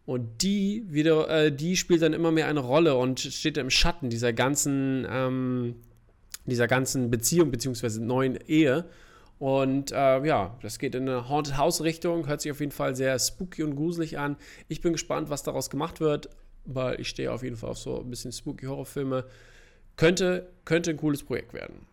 Und 0.06 0.44
die 0.44 0.86
wieder, 0.88 1.30
äh, 1.30 1.52
die 1.52 1.78
spielt 1.78 2.02
dann 2.02 2.14
immer 2.14 2.32
mehr 2.32 2.48
eine 2.48 2.60
Rolle 2.60 2.96
und 2.96 3.20
steht 3.20 3.58
im 3.58 3.72
Schatten 3.72 4.10
dieser 4.10 4.34
ganzen, 4.34 5.06
ähm, 5.10 5.76
dieser 6.46 6.68
ganzen 6.68 7.10
Beziehung 7.10 7.50
bzw. 7.50 8.00
neuen 8.00 8.38
Ehe. 8.48 8.86
Und 9.40 9.92
äh, 9.92 10.26
ja, 10.26 10.58
das 10.62 10.80
geht 10.80 10.96
in 10.96 11.10
eine 11.10 11.28
Haunted 11.28 11.58
House 11.58 11.82
Richtung, 11.82 12.28
hört 12.28 12.42
sich 12.42 12.52
auf 12.52 12.60
jeden 12.60 12.72
Fall 12.72 12.96
sehr 12.96 13.18
spooky 13.20 13.64
und 13.64 13.76
gruselig 13.76 14.18
an. 14.18 14.38
Ich 14.68 14.82
bin 14.82 14.94
gespannt, 14.94 15.30
was 15.30 15.44
daraus 15.44 15.70
gemacht 15.70 16.00
wird, 16.00 16.30
weil 16.66 17.02
ich 17.02 17.10
stehe 17.10 17.32
auf 17.32 17.44
jeden 17.44 17.58
Fall 17.58 17.72
auf 17.72 17.80
so 17.80 18.00
ein 18.00 18.10
bisschen 18.10 18.32
spooky 18.32 18.68
Horrorfilme. 18.68 19.26
Könnte, 19.98 20.50
könnte 20.66 20.92
ein 20.92 20.98
cooles 20.98 21.24
Projekt 21.24 21.54
werden. 21.54 21.88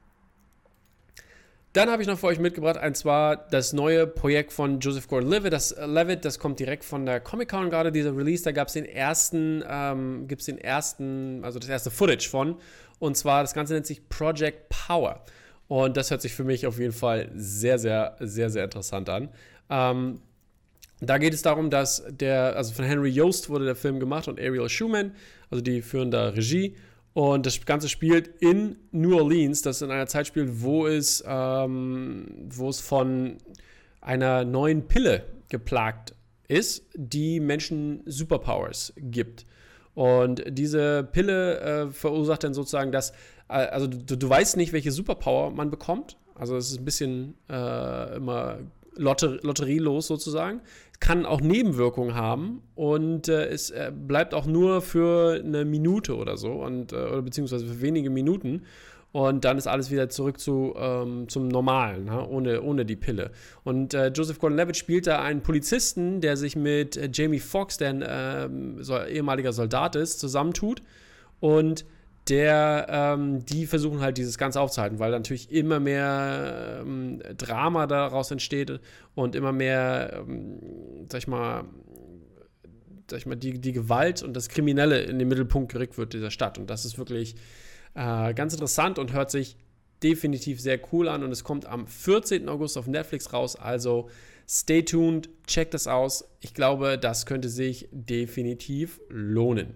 Dann 1.73 1.89
habe 1.89 2.03
ich 2.03 2.09
noch 2.09 2.19
für 2.19 2.27
euch 2.27 2.39
mitgebracht, 2.39 2.79
und 2.85 2.97
zwar 2.99 3.37
das 3.37 3.73
neue 3.73 4.07
Projekt 4.07 4.53
von 4.53 4.79
Joseph 4.81 5.09
Gordon-Levitt. 5.09 5.55
Das, 5.55 5.73
äh, 5.73 5.87
Levitt, 5.87 6.25
das 6.25 6.39
kommt 6.39 6.61
direkt 6.61 6.85
von 6.85 7.07
der 7.07 7.19
Comic-Con 7.21 7.71
gerade, 7.71 7.91
dieser 7.91 8.15
Release. 8.15 8.45
Da 8.45 8.53
gab 8.53 8.69
es 8.69 8.75
den 8.75 8.85
ersten, 8.85 9.65
ähm, 9.67 10.29
gibt's 10.29 10.45
den 10.45 10.59
ersten, 10.59 11.43
also 11.43 11.59
das 11.59 11.71
erste 11.71 11.91
Footage 11.91 12.29
von. 12.29 12.57
Und 12.99 13.17
zwar, 13.17 13.43
das 13.43 13.55
Ganze 13.55 13.73
nennt 13.73 13.87
sich 13.87 14.07
Project 14.11 14.69
Power. 14.69 15.25
Und 15.67 15.97
das 15.97 16.11
hört 16.11 16.21
sich 16.21 16.35
für 16.35 16.45
mich 16.45 16.67
auf 16.67 16.79
jeden 16.79 16.93
Fall 16.93 17.31
sehr, 17.35 17.79
sehr, 17.79 18.17
sehr, 18.21 18.51
sehr 18.51 18.65
interessant 18.65 19.09
an. 19.09 19.31
Ähm, 19.71 20.21
da 21.01 21.17
geht 21.17 21.33
es 21.33 21.41
darum, 21.41 21.71
dass 21.71 22.05
der, 22.11 22.55
also 22.55 22.75
von 22.75 22.85
Henry 22.85 23.09
Yost 23.09 23.49
wurde 23.49 23.65
der 23.65 23.77
Film 23.77 23.99
gemacht 23.99 24.29
und 24.29 24.39
Ariel 24.39 24.69
Schumann, 24.69 25.17
also 25.51 25.63
die 25.63 25.81
führen 25.81 26.11
da 26.11 26.29
Regie. 26.29 26.77
Und 27.15 27.45
das 27.45 27.65
Ganze 27.67 27.89
spielt 27.89 28.29
in 28.41 28.77
New 28.91 29.17
Orleans, 29.17 29.63
das 29.63 29.83
in 29.83 29.91
einer 29.91 30.07
Zeit 30.07 30.27
spielt, 30.27 30.63
wo 30.63 30.87
es, 30.87 31.23
ähm, 31.27 32.27
wo 32.49 32.69
es 32.71 32.81
von 32.81 33.37
einer 34.01 34.45
neuen 34.45 34.89
Pille 34.89 35.25
geplagt 35.49 36.15
ist, 36.49 36.87
die 36.95 37.39
Menschen 37.41 38.03
Superpowers 38.07 38.95
gibt. 38.97 39.45
Und 39.95 40.43
diese 40.49 41.05
Pille 41.05 41.61
äh, 41.61 41.91
verursacht 41.91 42.45
dann 42.45 42.55
sozusagen 42.55 42.93
das, 42.93 43.11
äh, 43.49 43.55
also 43.55 43.87
du, 43.87 44.17
du 44.17 44.29
weißt 44.29 44.57
nicht, 44.57 44.73
welche 44.73 44.91
Superpower 44.91 45.51
man 45.51 45.71
bekommt. 45.71 46.17
Also 46.35 46.57
es 46.57 46.71
ist 46.71 46.79
ein 46.79 46.85
bisschen 46.85 47.35
äh, 47.51 48.17
immer 48.17 48.59
Lotter 48.97 49.39
lotterielos 49.43 50.07
sozusagen. 50.07 50.61
Kann 51.03 51.27
auch 51.27 51.41
Nebenwirkungen 51.41 52.15
haben 52.15 52.63
und 52.77 53.27
äh, 53.27 53.47
es 53.47 53.71
äh, 53.71 53.91
bleibt 53.93 54.35
auch 54.35 54.47
nur 54.47 54.83
für 54.83 55.43
eine 55.45 55.65
Minute 55.65 56.15
oder 56.15 56.37
so 56.37 56.53
und, 56.53 56.93
äh, 56.93 56.97
oder 56.97 57.23
beziehungsweise 57.23 57.67
für 57.67 57.81
wenige 57.81 58.09
Minuten. 58.09 58.63
Und 59.11 59.45
dann 59.45 59.59
ist 59.59 59.67
alles 59.67 59.91
wieder 59.91 60.09
zurück 60.09 60.39
zu, 60.39 60.75
ähm, 60.77 61.29
zum 61.29 61.49
Normalen, 61.49 62.05
ne? 62.05 62.25
ohne, 62.29 62.63
ohne 62.63 62.87
die 62.87 62.95
Pille. 62.95 63.33
Und 63.65 63.95
äh, 63.95 64.13
Joseph 64.15 64.39
Gordon-Levitt 64.39 64.77
spielt 64.77 65.09
da 65.09 65.21
einen 65.21 65.43
Polizisten, 65.43 66.21
der 66.21 66.37
sich 66.37 66.55
mit 66.55 66.97
äh, 66.97 67.11
Jamie 67.13 67.41
Foxx, 67.41 67.79
der 67.79 67.91
ein 67.91 68.05
ähm, 68.09 68.85
so 68.85 68.97
ehemaliger 69.03 69.53
Soldat 69.53 69.97
ist, 69.97 70.21
zusammentut. 70.21 70.83
Und 71.41 71.85
der, 72.29 72.87
ähm, 72.89 73.45
die 73.45 73.67
versuchen 73.67 74.01
halt 74.01 74.17
dieses 74.17 74.39
Ganze 74.39 74.61
aufzuhalten, 74.61 75.01
weil 75.01 75.11
natürlich 75.11 75.51
immer 75.51 75.81
mehr 75.81 76.81
ähm, 76.81 77.21
Drama 77.37 77.89
daraus 77.89 78.31
entsteht 78.31 78.81
und 79.17 79.35
immer 79.35 79.53
mehr, 79.53 80.21
ähm, 80.21 80.61
sag 81.11 81.19
ich 81.19 81.29
mal, 81.29 81.65
sag 83.11 83.19
ich 83.19 83.27
mal, 83.27 83.37
die, 83.37 83.61
die 83.61 83.73
Gewalt 83.73 84.23
und 84.23 84.35
das 84.35 84.49
Kriminelle 84.49 85.03
in 85.03 85.19
den 85.19 85.29
Mittelpunkt 85.29 85.73
gerückt 85.73 85.99
wird 85.99 86.13
dieser 86.13 86.31
Stadt. 86.31 86.59
Und 86.59 86.71
das 86.71 86.85
ist 86.85 86.99
wirklich 86.99 87.37
äh, 87.95 88.35
ganz 88.35 88.53
interessant 88.55 88.99
und 88.99 89.13
hört 89.13 89.31
sich 89.31 89.57
definitiv 90.03 90.61
sehr 90.61 90.81
cool 90.93 91.09
an. 91.09 91.23
Und 91.23 91.33
es 91.33 91.45
kommt 91.45 91.67
am 91.67 91.87
14. 91.87 92.49
August 92.49 92.77
auf 92.77 92.87
Netflix 92.87 93.33
raus. 93.33 93.57
Also 93.57 94.09
stay 94.49 94.83
tuned, 94.83 95.29
check 95.47 95.71
das 95.71 95.87
aus. 95.87 96.25
Ich 96.41 96.55
glaube, 96.55 96.99
das 96.99 97.27
könnte 97.27 97.49
sich 97.49 97.89
definitiv 97.93 99.01
lohnen. 99.09 99.75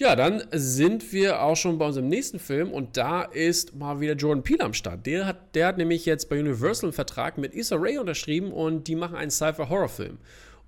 Ja, 0.00 0.16
dann 0.16 0.42
sind 0.50 1.12
wir 1.12 1.42
auch 1.42 1.56
schon 1.56 1.76
bei 1.76 1.84
unserem 1.84 2.08
nächsten 2.08 2.38
Film 2.38 2.72
und 2.72 2.96
da 2.96 3.20
ist 3.20 3.76
mal 3.76 4.00
wieder 4.00 4.14
Jordan 4.14 4.42
Peele 4.42 4.64
am 4.64 4.72
Start. 4.72 5.04
Der 5.04 5.26
hat, 5.26 5.54
der 5.54 5.66
hat 5.66 5.76
nämlich 5.76 6.06
jetzt 6.06 6.30
bei 6.30 6.40
Universal 6.40 6.86
einen 6.86 6.94
Vertrag 6.94 7.36
mit 7.36 7.52
Issa 7.52 7.76
Rae 7.78 8.00
unterschrieben 8.00 8.50
und 8.50 8.88
die 8.88 8.96
machen 8.96 9.14
einen 9.14 9.30
Cypher-Horror-Film. 9.30 10.16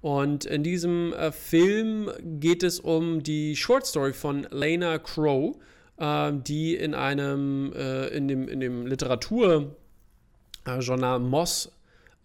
Und 0.02 0.44
in 0.44 0.62
diesem 0.62 1.14
äh, 1.14 1.32
Film 1.32 2.10
geht 2.22 2.62
es 2.62 2.78
um 2.78 3.22
die 3.22 3.56
Short 3.56 3.86
Story 3.86 4.12
von 4.12 4.46
Lena 4.50 4.98
Crow, 4.98 5.56
äh, 5.96 6.32
die 6.34 6.76
in 6.76 6.94
einem, 6.94 7.72
äh, 7.74 8.08
in 8.08 8.28
dem, 8.28 8.48
in 8.48 8.60
dem 8.60 8.86
Literaturjournal 8.86 11.20
Moss 11.20 11.72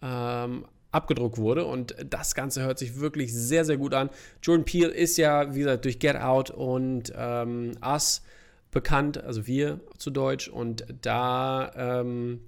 ähm, 0.02 0.66
abgedruckt 0.90 1.38
wurde. 1.38 1.64
Und 1.64 1.94
das 2.08 2.34
Ganze 2.34 2.62
hört 2.62 2.78
sich 2.78 3.00
wirklich 3.00 3.32
sehr, 3.34 3.64
sehr 3.64 3.76
gut 3.76 3.94
an. 3.94 4.10
Jordan 4.42 4.64
Peele 4.64 4.90
ist 4.90 5.16
ja, 5.16 5.54
wie 5.54 5.60
gesagt, 5.60 5.84
durch 5.84 5.98
Get 5.98 6.16
Out 6.16 6.50
und 6.50 7.12
ähm, 7.16 7.72
Us 7.84 8.22
bekannt, 8.70 9.22
also 9.22 9.46
wir 9.46 9.80
zu 9.98 10.10
Deutsch. 10.10 10.48
Und 10.48 10.86
da, 11.02 11.72
ähm, 11.76 12.40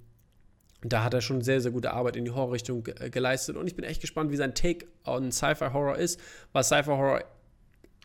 da 0.81 1.03
hat 1.03 1.13
er 1.13 1.21
schon 1.21 1.41
sehr, 1.41 1.61
sehr 1.61 1.71
gute 1.71 1.93
Arbeit 1.93 2.15
in 2.15 2.25
die 2.25 2.31
Horrorrichtung 2.31 2.83
ge 2.83 3.09
geleistet. 3.09 3.57
Und 3.57 3.67
ich 3.67 3.75
bin 3.75 3.85
echt 3.85 4.01
gespannt, 4.01 4.31
wie 4.31 4.37
sein 4.37 4.55
Take 4.55 4.87
on 5.05 5.31
Sci-Fi-Horror 5.31 5.97
ist. 5.97 6.19
Weil 6.51 6.63
Sci-Fi-Horror 6.63 7.23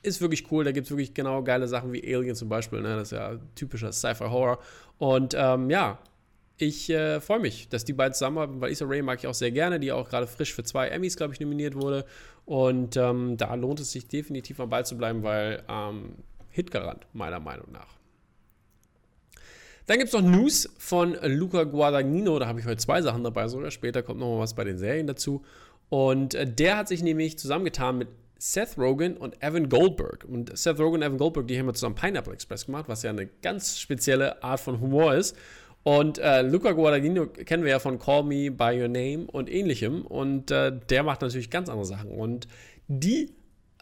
ist 0.03 0.21
wirklich 0.21 0.51
cool. 0.51 0.65
Da 0.65 0.73
gibt 0.73 0.87
es 0.87 0.91
wirklich 0.91 1.15
genau 1.15 1.43
geile 1.43 1.67
Sachen 1.69 1.93
wie 1.93 2.15
Alien 2.15 2.37
zum 2.37 2.49
Beispiel. 2.49 2.81
Ne? 2.81 2.97
Das 2.97 3.13
ist 3.13 3.19
ja 3.19 3.39
typischer 3.55 3.93
Sci-Fi-Horror. 3.93 4.59
Und 4.99 5.35
ähm, 5.37 5.71
ja, 5.71 5.99
ich 6.59 6.89
äh, 6.91 7.21
freue 7.21 7.41
mich, 7.41 7.69
dass 7.69 7.85
die 7.85 7.93
beiden 7.93 8.15
zusammenarbeiten, 8.15 8.61
weil 8.61 8.73
Issa 8.73 8.87
Rae 8.87 9.03
mag 9.03 9.19
ich 9.19 9.27
auch 9.27 9.35
sehr 9.35 9.51
gerne, 9.51 9.79
die 9.79 9.93
auch 9.93 10.09
gerade 10.09 10.27
frisch 10.27 10.55
für 10.55 10.65
zwei 10.65 10.89
Emmys, 10.89 11.17
glaube 11.17 11.35
ich, 11.35 11.41
nominiert 11.41 11.75
wurde. 11.75 12.05
Und 12.47 12.97
ähm, 12.97 13.37
da 13.37 13.55
lohnt 13.55 13.81
es 13.81 13.93
sich 13.93 14.09
definitiv 14.09 14.61
am 14.61 14.71
Ball 14.71 14.87
zu 14.87 14.97
bleiben, 14.97 15.23
weil 15.23 15.63
ähm, 15.69 16.15
Hitgarant, 16.51 17.07
meiner 17.13 17.41
Meinung 17.41 17.71
nach. 17.73 17.97
Dann 19.87 19.99
gibt 19.99 20.09
es 20.09 20.15
noch 20.15 20.23
News 20.23 20.69
von 20.79 21.17
Luca 21.23 21.65
Guadagnino. 21.65 22.39
Da 22.39 22.47
habe 22.47 22.59
ich 22.59 22.67
heute 22.67 22.79
zwei 22.79 23.03
Sachen 23.03 23.23
dabei 23.23 23.47
sogar. 23.49 23.71
Später 23.71 24.03
kommt 24.03 24.19
noch 24.19 24.35
mal 24.35 24.41
was 24.41 24.55
bei 24.55 24.65
den 24.65 24.79
Serien 24.79 25.07
dazu. 25.07 25.45
Und 25.91 26.35
äh, 26.35 26.47
der 26.51 26.79
hat 26.79 26.89
sich 26.89 27.03
nämlich 27.03 27.39
zusammengetan 27.39 27.99
mit 27.99 28.09
Seth 28.39 28.77
Rogen 28.79 29.17
und 29.17 29.43
Evan 29.43 29.69
Goldberg. 29.69 30.25
Und 30.25 30.57
Seth 30.57 30.79
Rogen 30.81 30.97
und 30.97 31.03
Evan 31.03 31.19
Goldberg, 31.19 31.47
die 31.47 31.59
haben 31.59 31.67
wir 31.67 31.75
zusammen 31.75 31.95
Pineapple 31.95 32.33
Express 32.33 32.67
gemacht, 32.67 32.87
was 32.89 33.03
ja 33.03 33.11
eine 33.11 33.27
ganz 33.27 33.79
spezielle 33.79 34.43
Art 34.43 34.61
von 34.61 34.81
Humor 34.81 35.15
ist. 35.15 35.37
Und 35.87 36.19
äh, 36.19 36.43
Luca 36.43 36.73
Guadagnino 36.73 37.27
kennen 37.29 37.63
wir 37.63 37.71
ja 37.71 37.79
von 37.79 38.01
Call 38.01 38.25
Me 38.25 38.51
By 38.51 38.77
Your 38.77 38.89
Name 38.89 39.27
und 39.31 39.49
ähnlichem. 39.49 40.05
Und 40.05 40.51
äh, 40.51 40.73
der 40.91 41.05
macht 41.05 41.21
natürlich 41.21 41.49
ganz 41.49 41.69
andere 41.69 41.87
Sachen. 41.87 42.11
Und 42.11 42.49
die 42.89 43.31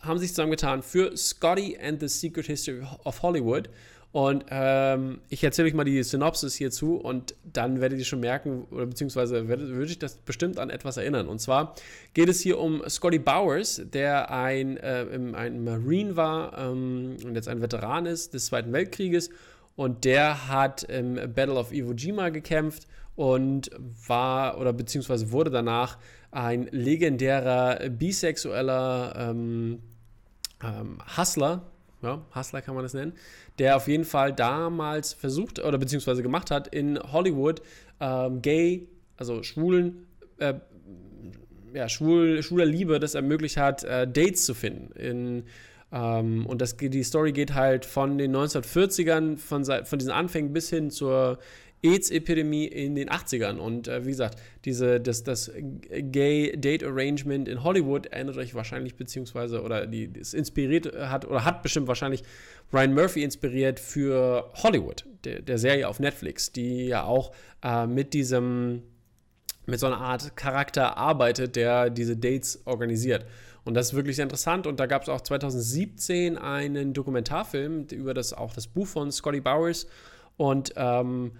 haben 0.03 0.19
sich 0.19 0.29
zusammengetan 0.29 0.83
für 0.83 1.17
Scotty 1.17 1.79
and 1.83 2.01
the 2.01 2.09
Secret 2.09 2.45
History 2.45 2.83
of 3.05 3.23
Hollywood. 3.23 3.71
Und 4.13 4.45
ähm, 4.51 5.21
ich 5.31 5.43
erzähle 5.43 5.69
euch 5.69 5.73
mal 5.73 5.85
die 5.85 6.03
Synopsis 6.03 6.55
hierzu 6.55 6.97
und 6.97 7.37
dann 7.43 7.81
werdet 7.81 7.99
ihr 7.99 8.05
schon 8.05 8.21
merken, 8.21 8.67
oder 8.71 8.85
beziehungsweise 8.85 9.49
würde 9.49 9.85
ich 9.87 9.99
das 9.99 10.19
bestimmt 10.19 10.59
an 10.59 10.69
etwas 10.69 10.99
erinnern. 10.99 11.27
Und 11.27 11.41
zwar 11.41 11.75
geht 12.13 12.29
es 12.29 12.39
hier 12.39 12.59
um 12.59 12.87
Scotty 12.87 13.19
Bowers, 13.19 13.81
der 13.83 14.31
ein, 14.31 14.77
äh, 14.77 15.07
ein 15.33 15.65
Marine 15.65 16.17
war 16.17 16.57
ähm, 16.59 17.17
und 17.25 17.35
jetzt 17.35 17.49
ein 17.49 17.63
Veteran 17.63 18.05
ist 18.05 18.35
des 18.35 18.45
Zweiten 18.45 18.75
Weltkrieges 18.75 19.31
und 19.77 20.05
der 20.05 20.49
hat 20.49 20.83
im 20.85 21.15
Battle 21.35 21.55
of 21.55 21.73
Iwo 21.73 21.93
Jima 21.93 22.29
gekämpft 22.29 22.87
und 23.17 23.71
war 24.07 24.59
oder 24.59 24.73
beziehungsweise 24.73 25.31
wurde 25.31 25.51
danach 25.51 25.99
ein 26.31 26.69
legendärer 26.71 27.89
bisexueller 27.91 29.15
ähm, 29.17 29.81
ähm, 30.63 30.99
Hustler, 31.17 31.63
ja, 32.03 32.23
Hustler 32.35 32.61
kann 32.61 32.75
man 32.75 32.85
das 32.85 32.95
nennen, 32.95 33.13
der 33.59 33.77
auf 33.77 33.89
jeden 33.89 34.05
Fall 34.05 34.33
damals 34.33 35.15
versucht 35.15 35.59
oder 35.59 35.79
beziehungsweise 35.79 36.23
gemacht 36.23 36.51
hat, 36.51 36.69
in 36.69 36.99
Hollywood 36.99 37.63
ähm, 38.01 38.43
gay, 38.43 38.89
also 39.17 39.43
schwulen, 39.43 40.07
äh, 40.39 40.55
ja, 41.73 41.89
schwul, 41.89 42.43
schwuler 42.43 42.67
Liebe 42.67 43.01
das 43.01 43.15
ermöglicht 43.15 43.57
hat, 43.57 43.85
äh, 43.85 44.07
Dates 44.07 44.45
zu 44.45 44.55
finden 44.55 44.93
in 44.97 45.45
ähm, 45.95 46.45
und 46.47 46.61
das, 46.61 46.77
die 46.77 47.05
Story 47.05 47.33
geht 47.33 47.55
halt 47.55 47.87
von 47.87 48.19
den 48.19 48.35
1940ern, 48.35 49.37
von, 49.37 49.65
von 49.65 49.99
diesen 49.99 50.11
Anfängen 50.11 50.53
bis 50.53 50.69
hin 50.69 50.91
zur 50.91 51.39
AIDS-Epidemie 51.85 52.65
in 52.65 52.97
den 52.97 53.11
80ern. 53.11 53.59
Und 53.59 53.87
äh, 53.87 54.05
wie 54.05 54.11
gesagt, 54.11 54.41
diese, 54.65 55.01
das, 55.01 55.23
das 55.23 55.53
Gay 55.55 56.57
Date 56.57 56.83
Arrangement 56.83 57.47
in 57.47 57.63
Hollywood 57.63 58.07
erinnert 58.07 58.39
euch 58.39 58.55
wahrscheinlich, 58.55 58.97
beziehungsweise, 58.97 59.63
oder 59.63 59.87
die, 59.87 60.11
es 60.19 60.35
inspiriert 60.35 60.93
hat, 60.97 61.27
oder 61.27 61.45
hat 61.45 61.63
bestimmt 61.63 61.87
wahrscheinlich 61.87 62.25
Ryan 62.73 62.93
Murphy 62.93 63.23
inspiriert 63.23 63.79
für 63.79 64.51
Hollywood, 64.55 65.05
der, 65.25 65.43
der 65.43 65.59
Serie 65.59 65.87
auf 65.87 66.01
Netflix, 66.01 66.51
die 66.51 66.87
ja 66.87 67.05
auch 67.05 67.33
äh, 67.63 67.87
mit 67.87 68.15
diesem, 68.15 68.83
mit 69.67 69.79
so 69.79 69.87
einer 69.87 69.99
Art 69.99 70.37
Charakter 70.37 70.97
arbeitet, 70.97 71.55
der 71.55 71.91
diese 71.91 72.17
Dates 72.17 72.63
organisiert. 72.65 73.27
Und 73.65 73.75
das 73.75 73.89
ist 73.89 73.95
wirklich 73.95 74.17
sehr 74.17 74.25
interessant. 74.25 74.67
Und 74.67 74.79
da 74.81 74.87
gab 74.87 75.03
es 75.03 75.09
auch 75.09 75.21
2017 75.21 76.37
einen 76.39 76.93
Dokumentarfilm 76.93 77.87
über 77.93 78.15
das 78.15 78.33
auch 78.33 78.53
das 78.53 78.67
Buch 78.67 78.87
von 78.87 79.11
Scotty 79.11 79.41
Bowers. 79.41 79.87
Und 80.37 80.73
ähm, 80.77 81.33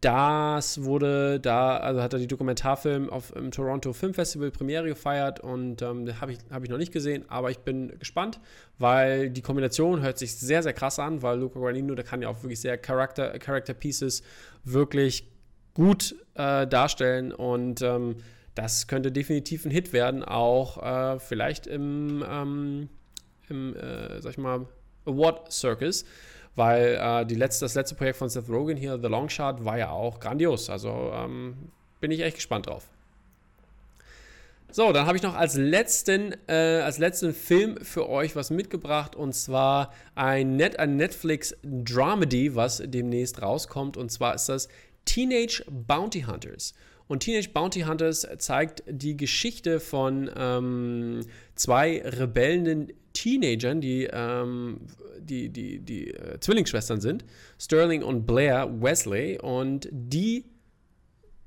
das 0.00 0.82
wurde 0.82 1.40
da, 1.40 1.76
also 1.76 2.00
hat 2.00 2.14
er 2.14 2.18
die 2.18 2.26
Dokumentarfilm 2.26 3.10
auf 3.10 3.36
im 3.36 3.50
Toronto 3.50 3.92
Film 3.92 4.14
Festival 4.14 4.50
Premiere 4.50 4.88
gefeiert 4.88 5.40
und 5.40 5.82
ähm, 5.82 6.08
habe 6.20 6.32
ich, 6.32 6.38
hab 6.50 6.64
ich 6.64 6.70
noch 6.70 6.78
nicht 6.78 6.92
gesehen, 6.92 7.26
aber 7.28 7.50
ich 7.50 7.58
bin 7.58 7.98
gespannt, 7.98 8.40
weil 8.78 9.28
die 9.28 9.42
Kombination 9.42 10.00
hört 10.00 10.16
sich 10.16 10.36
sehr, 10.36 10.62
sehr 10.62 10.72
krass 10.72 10.98
an, 10.98 11.20
weil 11.20 11.38
Luca 11.38 11.58
Guadagnino, 11.58 11.94
der 11.94 12.04
kann 12.06 12.22
ja 12.22 12.28
auch 12.30 12.42
wirklich 12.42 12.60
sehr 12.60 12.78
Character, 12.78 13.38
Character 13.38 13.74
Pieces 13.74 14.22
wirklich 14.64 15.28
gut 15.74 16.16
äh, 16.34 16.66
darstellen 16.66 17.32
und 17.32 17.82
ähm, 17.82 18.16
das 18.54 18.86
könnte 18.86 19.12
definitiv 19.12 19.64
ein 19.64 19.70
Hit 19.70 19.92
werden, 19.92 20.24
auch 20.24 20.82
äh, 20.82 21.18
vielleicht 21.18 21.66
im, 21.66 22.24
ähm, 22.28 22.88
im 23.48 23.76
äh, 23.76 24.20
sag 24.20 24.32
ich 24.32 24.38
mal, 24.38 24.66
Award 25.06 25.52
Circus, 25.52 26.04
weil 26.56 26.98
äh, 27.00 27.26
die 27.26 27.36
letzte, 27.36 27.64
das 27.64 27.74
letzte 27.74 27.94
Projekt 27.94 28.18
von 28.18 28.28
Seth 28.28 28.48
Rogen 28.48 28.76
hier, 28.76 28.98
The 29.00 29.08
Long 29.08 29.28
Shot, 29.28 29.64
war 29.64 29.78
ja 29.78 29.90
auch 29.90 30.20
grandios. 30.20 30.68
Also 30.68 31.12
ähm, 31.14 31.70
bin 32.00 32.10
ich 32.10 32.20
echt 32.20 32.36
gespannt 32.36 32.66
drauf. 32.66 32.88
So, 34.72 34.92
dann 34.92 35.06
habe 35.06 35.16
ich 35.16 35.22
noch 35.24 35.34
als 35.34 35.56
letzten, 35.56 36.32
äh, 36.46 36.80
als 36.84 36.98
letzten 36.98 37.34
Film 37.34 37.78
für 37.82 38.08
euch 38.08 38.36
was 38.36 38.50
mitgebracht 38.50 39.16
und 39.16 39.34
zwar 39.34 39.92
ein, 40.14 40.56
Net, 40.56 40.78
ein 40.78 40.96
Netflix 40.96 41.56
Dramedy, 41.64 42.54
was 42.54 42.80
demnächst 42.84 43.42
rauskommt 43.42 43.96
und 43.96 44.12
zwar 44.12 44.34
ist 44.34 44.48
das 44.48 44.68
Teenage 45.06 45.64
Bounty 45.68 46.22
Hunters. 46.22 46.74
Und 47.10 47.24
Teenage 47.24 47.48
Bounty 47.48 47.80
Hunters 47.80 48.24
zeigt 48.38 48.84
die 48.86 49.16
Geschichte 49.16 49.80
von 49.80 50.30
ähm, 50.36 51.22
zwei 51.56 52.00
rebellenden 52.04 52.92
Teenagern, 53.14 53.80
die, 53.80 54.08
ähm, 54.12 54.82
die, 55.18 55.48
die, 55.48 55.80
die 55.80 56.14
äh, 56.14 56.38
Zwillingsschwestern 56.38 57.00
sind, 57.00 57.24
Sterling 57.58 58.04
und 58.04 58.28
Blair 58.28 58.70
Wesley. 58.80 59.40
Und 59.40 59.88
die 59.90 60.44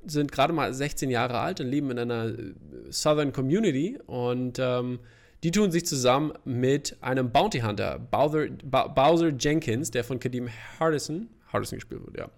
sind 0.05 0.33
gerade 0.33 0.51
mal 0.51 0.73
16 0.73 1.09
Jahre 1.09 1.39
alt 1.39 1.61
und 1.61 1.67
leben 1.67 1.91
in 1.91 1.99
einer 1.99 2.25
äh, 2.25 2.53
Southern 2.89 3.31
Community 3.31 3.97
und 4.05 4.59
ähm, 4.59 4.99
die 5.43 5.51
tun 5.51 5.71
sich 5.71 5.85
zusammen 5.85 6.33
mit 6.43 6.97
einem 6.99 7.31
Bounty 7.31 7.61
Hunter, 7.61 7.99
Bowser, 7.99 8.47
Bowser 8.49 9.29
Jenkins, 9.39 9.91
der 9.91 10.03
von 10.03 10.19
Kadeem 10.19 10.49
Hardison, 10.77 11.29
Hardison 11.53 11.77
gespielt 11.77 12.05
wird, 12.05 12.17
ja. 12.17 12.29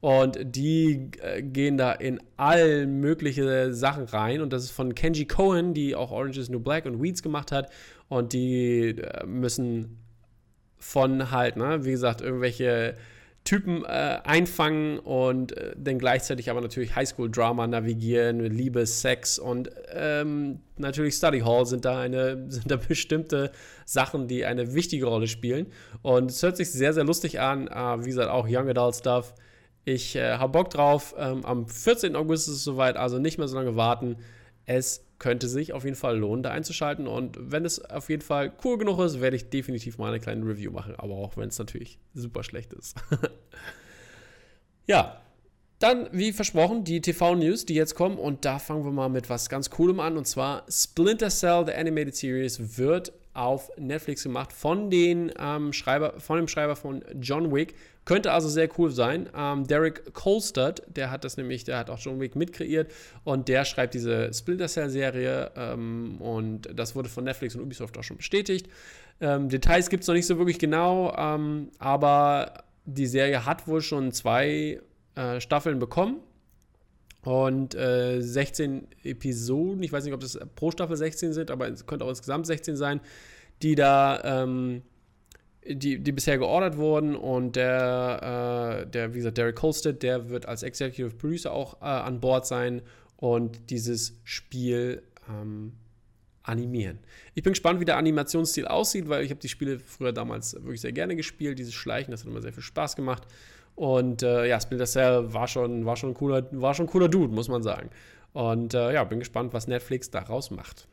Und 0.00 0.38
die 0.42 1.10
äh, 1.20 1.42
gehen 1.42 1.76
da 1.76 1.92
in 1.92 2.20
all 2.36 2.86
mögliche 2.86 3.74
Sachen 3.74 4.04
rein. 4.04 4.40
Und 4.40 4.52
das 4.52 4.64
ist 4.64 4.70
von 4.70 4.94
Kenji 4.94 5.26
Cohen, 5.26 5.74
die 5.74 5.96
auch 5.96 6.12
Orange 6.12 6.38
is 6.38 6.48
New 6.48 6.60
Black 6.60 6.86
und 6.86 7.02
Weeds 7.02 7.22
gemacht 7.22 7.50
hat. 7.50 7.70
Und 8.08 8.32
die 8.32 8.90
äh, 8.90 9.26
müssen 9.26 9.98
von 10.78 11.30
halt, 11.32 11.56
ne, 11.56 11.84
wie 11.84 11.90
gesagt, 11.90 12.20
irgendwelche 12.20 12.96
Typen 13.48 13.84
äh, 13.84 14.20
einfangen 14.24 14.98
und 14.98 15.56
äh, 15.56 15.74
dann 15.74 15.98
gleichzeitig 15.98 16.50
aber 16.50 16.60
natürlich 16.60 16.94
Highschool-Drama 16.94 17.66
navigieren, 17.66 18.40
Liebe, 18.40 18.84
Sex 18.84 19.38
und 19.38 19.70
ähm, 19.90 20.60
natürlich 20.76 21.14
Study 21.14 21.40
Hall 21.40 21.64
sind 21.64 21.86
da, 21.86 21.98
eine, 21.98 22.44
sind 22.50 22.70
da 22.70 22.76
bestimmte 22.76 23.50
Sachen, 23.86 24.28
die 24.28 24.44
eine 24.44 24.74
wichtige 24.74 25.06
Rolle 25.06 25.28
spielen. 25.28 25.66
Und 26.02 26.30
es 26.30 26.42
hört 26.42 26.58
sich 26.58 26.70
sehr, 26.70 26.92
sehr 26.92 27.04
lustig 27.04 27.40
an. 27.40 27.68
Äh, 27.68 28.04
wie 28.04 28.10
gesagt, 28.10 28.28
auch 28.28 28.46
Young 28.46 28.68
Adult 28.68 28.96
Stuff. 28.96 29.34
Ich 29.88 30.16
äh, 30.16 30.32
habe 30.36 30.52
Bock 30.52 30.68
drauf. 30.68 31.14
Ähm, 31.16 31.46
am 31.46 31.66
14. 31.66 32.14
August 32.14 32.46
ist 32.46 32.56
es 32.56 32.64
soweit, 32.64 32.98
also 32.98 33.18
nicht 33.18 33.38
mehr 33.38 33.48
so 33.48 33.56
lange 33.56 33.74
warten. 33.74 34.16
Es 34.66 35.06
könnte 35.18 35.48
sich 35.48 35.72
auf 35.72 35.84
jeden 35.84 35.96
Fall 35.96 36.18
lohnen, 36.18 36.42
da 36.42 36.50
einzuschalten. 36.50 37.06
Und 37.06 37.38
wenn 37.40 37.64
es 37.64 37.82
auf 37.82 38.10
jeden 38.10 38.20
Fall 38.20 38.52
cool 38.64 38.76
genug 38.76 38.98
ist, 38.98 39.22
werde 39.22 39.36
ich 39.36 39.48
definitiv 39.48 39.96
mal 39.96 40.08
eine 40.08 40.20
kleine 40.20 40.44
Review 40.44 40.72
machen. 40.72 40.94
Aber 40.98 41.14
auch 41.14 41.38
wenn 41.38 41.48
es 41.48 41.58
natürlich 41.58 41.98
super 42.12 42.42
schlecht 42.42 42.74
ist. 42.74 42.96
ja, 44.86 45.22
dann, 45.78 46.10
wie 46.12 46.34
versprochen, 46.34 46.84
die 46.84 47.00
TV-News, 47.00 47.64
die 47.64 47.74
jetzt 47.74 47.94
kommen. 47.94 48.18
Und 48.18 48.44
da 48.44 48.58
fangen 48.58 48.84
wir 48.84 48.92
mal 48.92 49.08
mit 49.08 49.30
was 49.30 49.48
ganz 49.48 49.70
Coolem 49.70 50.00
an. 50.00 50.18
Und 50.18 50.26
zwar 50.26 50.66
Splinter 50.68 51.30
Cell, 51.30 51.64
der 51.64 51.78
Animated 51.78 52.14
Series, 52.14 52.76
wird 52.76 53.14
auf 53.38 53.70
Netflix 53.78 54.24
gemacht 54.24 54.52
von, 54.52 54.90
den, 54.90 55.32
ähm, 55.38 55.72
Schreiber, 55.72 56.18
von 56.18 56.38
dem 56.38 56.48
Schreiber 56.48 56.74
von 56.74 57.04
John 57.20 57.54
Wick. 57.54 57.76
Könnte 58.04 58.32
also 58.32 58.48
sehr 58.48 58.68
cool 58.78 58.90
sein. 58.90 59.28
Ähm, 59.36 59.64
Derek 59.64 60.12
Kolstad, 60.12 60.82
der 60.88 61.12
hat 61.12 61.22
das 61.22 61.36
nämlich, 61.36 61.62
der 61.62 61.78
hat 61.78 61.88
auch 61.88 62.00
John 62.00 62.18
Wick 62.20 62.34
mitkreiert 62.34 62.90
und 63.22 63.46
der 63.48 63.64
schreibt 63.64 63.94
diese 63.94 64.32
Splinter 64.34 64.66
Cell-Serie 64.66 65.52
ähm, 65.54 66.20
und 66.20 66.68
das 66.74 66.96
wurde 66.96 67.08
von 67.08 67.24
Netflix 67.24 67.54
und 67.54 67.62
Ubisoft 67.62 67.96
auch 67.96 68.02
schon 68.02 68.16
bestätigt. 68.16 68.68
Ähm, 69.20 69.48
Details 69.48 69.88
gibt 69.88 70.02
es 70.02 70.08
noch 70.08 70.14
nicht 70.14 70.26
so 70.26 70.36
wirklich 70.38 70.58
genau, 70.58 71.14
ähm, 71.16 71.70
aber 71.78 72.64
die 72.86 73.06
Serie 73.06 73.46
hat 73.46 73.68
wohl 73.68 73.82
schon 73.82 74.10
zwei 74.10 74.80
äh, 75.14 75.40
Staffeln 75.40 75.78
bekommen 75.78 76.16
und 77.28 77.74
äh, 77.74 78.22
16 78.22 78.88
Episoden. 79.04 79.82
Ich 79.82 79.92
weiß 79.92 80.02
nicht, 80.02 80.14
ob 80.14 80.20
das 80.20 80.38
pro 80.56 80.70
Staffel 80.70 80.96
16 80.96 81.34
sind, 81.34 81.50
aber 81.50 81.68
es 81.68 81.84
könnte 81.84 82.06
auch 82.06 82.08
insgesamt 82.08 82.46
16 82.46 82.74
sein, 82.74 83.00
die 83.60 83.74
da, 83.74 84.22
ähm, 84.24 84.80
die, 85.66 85.98
die 85.98 86.12
bisher 86.12 86.38
geordert 86.38 86.78
wurden. 86.78 87.14
Und 87.14 87.56
der, 87.56 88.80
äh, 88.86 88.90
der 88.90 89.12
wie 89.12 89.18
gesagt, 89.18 89.36
Derek 89.36 89.56
Colstead, 89.56 90.02
der 90.02 90.30
wird 90.30 90.46
als 90.46 90.62
Executive 90.62 91.10
Producer 91.10 91.52
auch 91.52 91.82
äh, 91.82 91.84
an 91.84 92.18
Bord 92.20 92.46
sein 92.46 92.80
und 93.16 93.68
dieses 93.68 94.18
Spiel 94.24 95.02
ähm, 95.28 95.74
animieren. 96.44 96.98
Ich 97.34 97.42
bin 97.42 97.52
gespannt, 97.52 97.78
wie 97.78 97.84
der 97.84 97.98
Animationsstil 97.98 98.66
aussieht, 98.66 99.06
weil 99.10 99.22
ich 99.22 99.30
habe 99.30 99.40
die 99.40 99.50
Spiele 99.50 99.80
früher 99.80 100.14
damals 100.14 100.54
wirklich 100.54 100.80
sehr 100.80 100.92
gerne 100.92 101.14
gespielt. 101.14 101.58
Dieses 101.58 101.74
Schleichen, 101.74 102.10
das 102.10 102.22
hat 102.22 102.28
immer 102.28 102.40
sehr 102.40 102.54
viel 102.54 102.62
Spaß 102.62 102.96
gemacht. 102.96 103.24
Und 103.78 104.24
äh, 104.24 104.48
ja, 104.48 104.60
Splinter 104.60 104.86
Cell 104.86 105.32
war 105.32 105.46
schon, 105.46 105.86
war, 105.86 105.94
schon 105.94 106.10
ein 106.10 106.14
cooler, 106.14 106.44
war 106.50 106.74
schon 106.74 106.88
cooler 106.88 107.08
Dude, 107.08 107.32
muss 107.32 107.46
man 107.46 107.62
sagen. 107.62 107.90
Und 108.32 108.74
äh, 108.74 108.92
ja, 108.92 109.04
bin 109.04 109.20
gespannt, 109.20 109.52
was 109.52 109.68
Netflix 109.68 110.10
daraus 110.10 110.50
macht. 110.50 110.88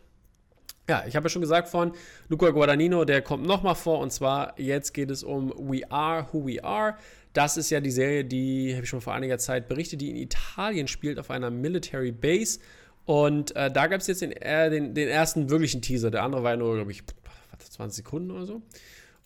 Ja, 0.88 1.04
ich 1.08 1.16
habe 1.16 1.26
ja 1.26 1.30
schon 1.30 1.42
gesagt 1.42 1.68
von 1.68 1.94
Luca 2.30 2.52
Guadagnino, 2.52 3.04
der 3.04 3.24
kommt 3.24 3.44
nochmal 3.44 3.74
vor. 3.74 3.98
Und 4.02 4.12
zwar 4.14 4.54
jetzt 4.60 4.94
geht 4.94 5.10
es 5.10 5.24
um 5.24 5.52
We 5.58 5.82
Are 5.90 6.28
Who 6.32 6.46
We 6.46 6.64
Are. 6.64 6.94
Das 7.34 7.58
ist 7.58 7.72
ja 7.72 7.80
die 7.80 7.90
Serie, 7.90 8.24
die 8.24 8.76
habe 8.76 8.84
ich 8.84 8.90
schon 8.90 9.02
vor 9.02 9.16
einiger 9.16 9.40
Zeit 9.40 9.68
berichtet, 9.68 10.02
die 10.02 10.12
in 10.12 10.18
Italien 10.18 10.88
spielt 10.88 11.18
auf 11.18 11.32
einer 11.32 11.50
Military 11.50 12.12
Base. 12.12 12.60
Und 13.06 13.56
äh, 13.56 13.72
da 13.72 13.88
gab 13.88 14.00
es 14.00 14.06
jetzt 14.06 14.22
den, 14.22 14.32
äh, 14.32 14.70
den, 14.70 14.94
den, 14.94 15.08
ersten 15.08 15.50
wirklichen 15.50 15.82
Teaser. 15.82 16.12
Der 16.12 16.22
andere 16.22 16.44
war 16.44 16.52
ja 16.52 16.58
nur, 16.58 16.76
glaube 16.76 16.92
ich, 16.92 17.02
20 17.58 18.06
Sekunden 18.06 18.30
oder 18.30 18.46
so. 18.46 18.62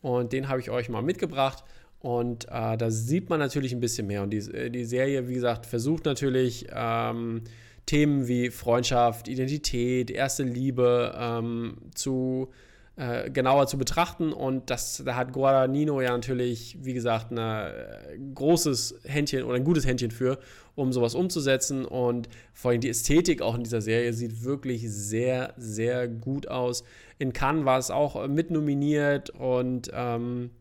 Und 0.01 0.31
den 0.31 0.47
habe 0.47 0.61
ich 0.61 0.69
euch 0.69 0.87
mal 0.87 1.01
mitgebracht. 1.01 1.65
Und 1.99 2.45
äh, 2.45 2.77
da 2.77 2.91
sieht 2.91 3.29
man 3.29 3.39
natürlich 3.39 3.73
ein 3.73 3.81
bisschen 3.81 4.07
mehr. 4.07 4.23
Und 4.23 4.31
die, 4.31 4.37
äh, 4.37 4.69
die 4.69 4.85
Serie, 4.85 5.27
wie 5.27 5.33
gesagt, 5.33 5.65
versucht 5.65 6.05
natürlich 6.05 6.67
ähm, 6.73 7.41
Themen 7.85 8.27
wie 8.27 8.49
Freundschaft, 8.51 9.27
Identität, 9.27 10.09
erste 10.09 10.43
Liebe 10.43 11.13
ähm, 11.17 11.77
zu 11.95 12.49
äh, 12.95 13.29
genauer 13.29 13.67
zu 13.67 13.77
betrachten. 13.77 14.31
Und 14.31 14.69
das, 14.69 15.01
da 15.05 15.15
hat 15.15 15.33
Guadagnino 15.33 16.01
ja 16.01 16.11
natürlich, 16.11 16.77
wie 16.81 16.93
gesagt, 16.93 17.31
ein 17.31 17.37
äh, 17.37 18.17
großes 18.33 18.99
Händchen 19.05 19.43
oder 19.43 19.55
ein 19.55 19.63
gutes 19.63 19.85
Händchen 19.85 20.11
für, 20.11 20.37
um 20.75 20.93
sowas 20.93 21.15
umzusetzen. 21.15 21.83
Und 21.83 22.29
vor 22.53 22.71
allem 22.71 22.81
die 22.81 22.89
Ästhetik 22.89 23.41
auch 23.41 23.55
in 23.55 23.63
dieser 23.63 23.81
Serie 23.81 24.13
sieht 24.13 24.43
wirklich 24.43 24.89
sehr, 24.89 25.53
sehr 25.57 26.07
gut 26.07 26.47
aus. 26.47 26.83
In 27.17 27.33
Cannes 27.33 27.65
war 27.65 27.79
es 27.79 27.89
auch 27.89 28.27
mitnominiert 28.27 29.29
und 29.31 29.89
ähm, 29.93 30.51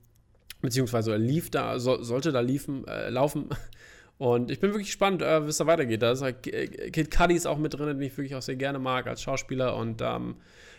beziehungsweise 0.61 1.17
lief 1.17 1.51
da, 1.51 1.79
so, 1.79 2.03
sollte 2.03 2.33
da 2.33 2.41
liefen, 2.41 2.87
äh, 2.87 3.11
laufen. 3.11 3.49
Und 4.19 4.51
ich 4.51 4.59
bin 4.59 4.71
wirklich 4.71 4.89
gespannt, 4.89 5.23
äh, 5.23 5.45
wie 5.45 5.51
es 5.51 5.59
da 5.59 5.67
weitergeht. 5.67 6.03
Da 6.03 6.11
ist 6.11 6.23
halt, 6.23 6.43
Kid 6.43 7.11
Cudi 7.11 7.35
ist 7.35 7.47
auch 7.47 7.59
mit 7.59 7.75
drin, 7.75 7.87
den 7.87 8.03
ich 8.03 8.17
wirklich 8.17 8.35
auch 8.35 8.43
sehr 8.43 8.57
gerne 8.57 8.81
mag 8.81 9.07
als 9.07 9.23
Schauspieler. 9.23 9.77
Und 9.77 10.03
ähm, 10.03 10.37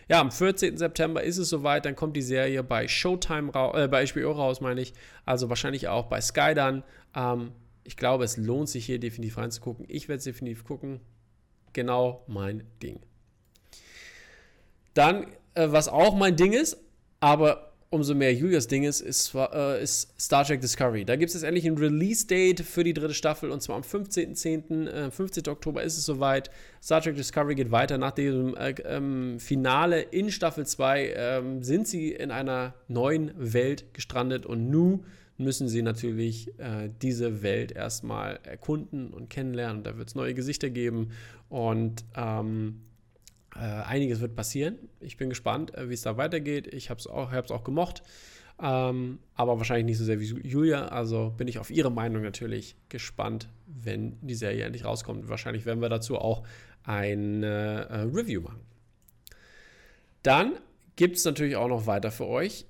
ja, 0.08 0.20
am 0.20 0.30
14. 0.30 0.76
September 0.76 1.22
ist 1.22 1.38
es 1.38 1.48
soweit. 1.48 1.86
Dann 1.86 1.96
kommt 1.96 2.16
die 2.16 2.22
Serie 2.22 2.62
bei 2.62 2.86
Showtime 2.86 3.52
raus, 3.52 3.78
äh, 3.78 3.88
bei 3.88 4.04
HBO 4.06 4.32
raus, 4.32 4.60
meine 4.60 4.82
ich. 4.82 4.92
Also 5.24 5.48
wahrscheinlich 5.48 5.88
auch 5.88 6.06
bei 6.06 6.20
Sky 6.20 6.52
dann. 6.54 6.82
Ähm, 7.14 7.52
ich 7.84 7.96
glaube, 7.96 8.24
es 8.24 8.36
lohnt 8.36 8.68
sich 8.68 8.84
hier 8.84 8.98
definitiv 8.98 9.38
reinzugucken. 9.38 9.86
Ich 9.88 10.08
werde 10.08 10.18
es 10.18 10.24
definitiv 10.24 10.64
gucken. 10.64 11.00
Genau 11.72 12.24
mein 12.26 12.64
Ding. 12.82 13.00
Dann, 14.94 15.28
äh, 15.54 15.68
was 15.70 15.88
auch 15.88 16.14
mein 16.14 16.36
Ding 16.36 16.52
ist, 16.52 16.76
aber 17.20 17.69
umso 17.90 18.14
mehr 18.14 18.32
Julias 18.32 18.68
Ding 18.68 18.84
ist, 18.84 19.00
ist, 19.00 19.34
äh, 19.34 19.82
ist 19.82 20.14
Star 20.18 20.44
Trek 20.44 20.60
Discovery. 20.60 21.04
Da 21.04 21.16
gibt 21.16 21.28
es 21.28 21.34
jetzt 21.34 21.42
endlich 21.42 21.66
ein 21.66 21.76
Release-Date 21.76 22.60
für 22.60 22.84
die 22.84 22.94
dritte 22.94 23.14
Staffel 23.14 23.50
und 23.50 23.62
zwar 23.62 23.76
am 23.76 23.82
15.10., 23.82 24.86
äh, 24.86 25.10
15. 25.10 25.48
Oktober 25.48 25.82
ist 25.82 25.98
es 25.98 26.04
soweit. 26.04 26.50
Star 26.80 27.00
Trek 27.02 27.16
Discovery 27.16 27.56
geht 27.56 27.72
weiter. 27.72 27.98
Nach 27.98 28.12
dem 28.12 28.56
äh, 28.56 28.74
ähm, 28.84 29.40
Finale 29.40 30.02
in 30.02 30.30
Staffel 30.30 30.66
2 30.66 31.14
ähm, 31.16 31.62
sind 31.64 31.88
sie 31.88 32.12
in 32.12 32.30
einer 32.30 32.74
neuen 32.86 33.32
Welt 33.36 33.92
gestrandet 33.92 34.46
und 34.46 34.70
nun 34.70 35.04
müssen 35.36 35.68
sie 35.68 35.82
natürlich 35.82 36.48
äh, 36.58 36.90
diese 37.02 37.42
Welt 37.42 37.72
erstmal 37.72 38.38
erkunden 38.44 39.10
und 39.10 39.30
kennenlernen. 39.30 39.82
Da 39.82 39.98
wird 39.98 40.08
es 40.08 40.14
neue 40.14 40.34
Gesichter 40.34 40.70
geben 40.70 41.10
und 41.48 42.04
ähm, 42.14 42.82
äh, 43.56 43.58
einiges 43.58 44.20
wird 44.20 44.34
passieren. 44.34 44.76
Ich 45.00 45.16
bin 45.16 45.28
gespannt, 45.28 45.74
äh, 45.74 45.88
wie 45.88 45.94
es 45.94 46.02
da 46.02 46.16
weitergeht. 46.16 46.72
Ich 46.72 46.90
habe 46.90 47.00
es 47.00 47.06
auch, 47.06 47.32
auch 47.32 47.64
gemocht, 47.64 48.02
ähm, 48.62 49.18
aber 49.34 49.58
wahrscheinlich 49.58 49.86
nicht 49.86 49.98
so 49.98 50.04
sehr 50.04 50.20
wie 50.20 50.26
Julia. 50.26 50.88
Also 50.88 51.34
bin 51.36 51.48
ich 51.48 51.58
auf 51.58 51.70
ihre 51.70 51.90
Meinung 51.90 52.22
natürlich 52.22 52.76
gespannt, 52.88 53.48
wenn 53.66 54.18
die 54.20 54.34
Serie 54.34 54.64
endlich 54.64 54.84
rauskommt. 54.84 55.28
Wahrscheinlich 55.28 55.66
werden 55.66 55.80
wir 55.80 55.88
dazu 55.88 56.16
auch 56.16 56.46
ein 56.84 57.42
äh, 57.42 57.48
Review 57.48 58.42
machen. 58.42 58.60
Dann 60.22 60.52
gibt 60.96 61.16
es 61.16 61.24
natürlich 61.24 61.56
auch 61.56 61.68
noch 61.68 61.86
weiter 61.86 62.10
für 62.10 62.26
euch 62.26 62.66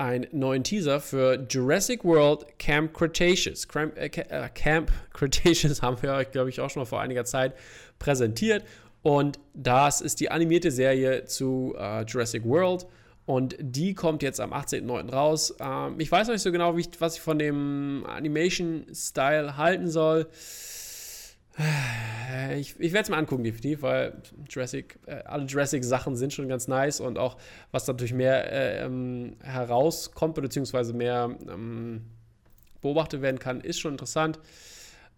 einen 0.00 0.26
neuen 0.32 0.64
Teaser 0.64 0.98
für 0.98 1.46
Jurassic 1.50 2.04
World 2.04 2.58
Camp 2.58 2.94
Cretaceous. 2.94 3.68
Camp, 3.68 3.98
äh, 3.98 4.06
äh 4.06 4.48
Camp 4.54 4.90
Cretaceous 5.12 5.82
haben 5.82 6.00
wir 6.02 6.14
euch, 6.14 6.30
glaube 6.30 6.48
ich, 6.48 6.58
auch 6.60 6.70
schon 6.70 6.80
mal 6.80 6.86
vor 6.86 7.02
einiger 7.02 7.26
Zeit 7.26 7.54
präsentiert. 7.98 8.64
Und 9.02 9.38
das 9.54 10.00
ist 10.00 10.20
die 10.20 10.30
animierte 10.30 10.70
Serie 10.70 11.24
zu 11.24 11.74
äh, 11.78 12.02
Jurassic 12.04 12.44
World. 12.44 12.86
Und 13.26 13.56
die 13.60 13.94
kommt 13.94 14.22
jetzt 14.22 14.40
am 14.40 14.52
18.09. 14.52 15.10
raus. 15.12 15.54
Ähm, 15.60 15.98
ich 15.98 16.10
weiß 16.10 16.26
noch 16.26 16.34
nicht 16.34 16.42
so 16.42 16.52
genau, 16.52 16.76
ich, 16.76 16.88
was 16.98 17.16
ich 17.16 17.20
von 17.20 17.38
dem 17.38 18.04
Animation-Style 18.06 19.56
halten 19.56 19.88
soll. 19.88 20.26
Ich, 22.56 22.78
ich 22.78 22.92
werde 22.92 23.02
es 23.02 23.08
mir 23.10 23.16
angucken, 23.16 23.44
definitiv, 23.44 23.82
weil 23.82 24.14
Jurassic, 24.48 24.98
äh, 25.06 25.22
alle 25.24 25.44
Jurassic-Sachen 25.44 26.16
sind 26.16 26.32
schon 26.32 26.48
ganz 26.48 26.68
nice 26.68 27.00
und 27.00 27.18
auch 27.18 27.36
was 27.70 27.86
natürlich 27.86 28.14
mehr 28.14 28.50
äh, 28.50 28.84
ähm, 28.84 29.36
herauskommt, 29.42 30.36
beziehungsweise 30.36 30.92
mehr 30.92 31.36
ähm, 31.48 32.02
beobachtet 32.80 33.20
werden 33.20 33.38
kann, 33.38 33.60
ist 33.60 33.80
schon 33.80 33.92
interessant. 33.92 34.38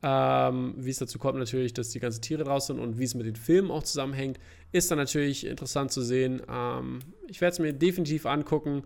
Ähm, 0.04 0.74
wie 0.78 0.90
es 0.90 0.98
dazu 0.98 1.18
kommt, 1.18 1.38
natürlich, 1.38 1.74
dass 1.74 1.90
die 1.90 2.00
ganzen 2.00 2.22
Tiere 2.22 2.42
draus 2.42 2.66
sind 2.66 2.80
und 2.80 2.98
wie 2.98 3.04
es 3.04 3.14
mit 3.14 3.24
den 3.24 3.36
Filmen 3.36 3.70
auch 3.70 3.84
zusammenhängt, 3.84 4.40
ist 4.72 4.90
dann 4.90 4.98
natürlich 4.98 5.46
interessant 5.46 5.92
zu 5.92 6.02
sehen. 6.02 6.42
Ähm, 6.50 7.00
ich 7.28 7.40
werde 7.40 7.52
es 7.52 7.58
mir 7.60 7.72
definitiv 7.72 8.26
angucken, 8.26 8.82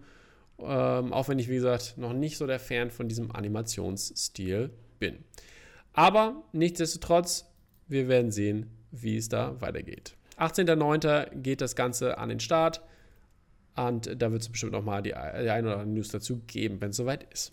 ähm, 0.58 1.12
auch 1.12 1.28
wenn 1.28 1.38
ich, 1.38 1.48
wie 1.48 1.54
gesagt, 1.54 1.94
noch 1.96 2.12
nicht 2.12 2.36
so 2.36 2.46
der 2.46 2.60
Fan 2.60 2.90
von 2.90 3.08
diesem 3.08 3.30
Animationsstil 3.30 4.70
bin. 4.98 5.18
Aber 5.94 6.42
nichtsdestotrotz, 6.52 7.46
wir 7.88 8.08
werden 8.08 8.30
sehen, 8.30 8.70
wie 8.90 9.16
es 9.16 9.30
da 9.30 9.58
weitergeht. 9.60 10.16
18.09. 10.38 11.40
geht 11.40 11.62
das 11.62 11.76
Ganze 11.76 12.18
an 12.18 12.28
den 12.28 12.40
Start 12.40 12.82
und 13.74 14.20
da 14.20 14.32
wird 14.32 14.42
es 14.42 14.50
bestimmt 14.50 14.72
nochmal 14.72 15.02
die, 15.02 15.10
die 15.10 15.14
ein 15.14 15.64
oder 15.64 15.78
andere 15.78 15.86
News 15.86 16.08
dazu 16.08 16.42
geben, 16.46 16.80
wenn 16.82 16.90
es 16.90 16.96
soweit 16.96 17.26
ist. 17.32 17.52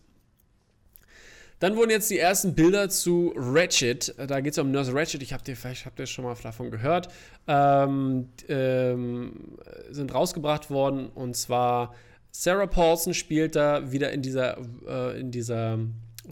Dann 1.63 1.77
wurden 1.77 1.91
jetzt 1.91 2.11
die 2.11 2.19
ersten 2.19 2.55
Bilder 2.55 2.89
zu 2.89 3.31
Ratchet. 3.37 4.13
Da 4.17 4.41
geht 4.41 4.51
es 4.51 4.59
um 4.59 4.69
Nurse 4.71 4.93
Ratchet. 4.93 5.23
Ich 5.23 5.31
habe 5.31 5.45
dir 5.45 5.55
vielleicht 5.55 5.85
habt 5.85 5.97
ihr 5.97 6.05
schon 6.05 6.25
mal 6.25 6.35
davon 6.43 6.71
gehört. 6.71 7.07
Ähm, 7.47 8.27
ähm, 8.49 9.55
sind 9.89 10.13
rausgebracht 10.13 10.69
worden 10.69 11.07
und 11.07 11.37
zwar 11.37 11.95
Sarah 12.31 12.67
Paulson 12.67 13.13
spielt 13.13 13.55
da 13.55 13.93
wieder 13.93 14.11
in 14.11 14.21
dieser 14.21 14.57
äh, 14.85 15.21
in 15.21 15.31
dieser 15.31 15.79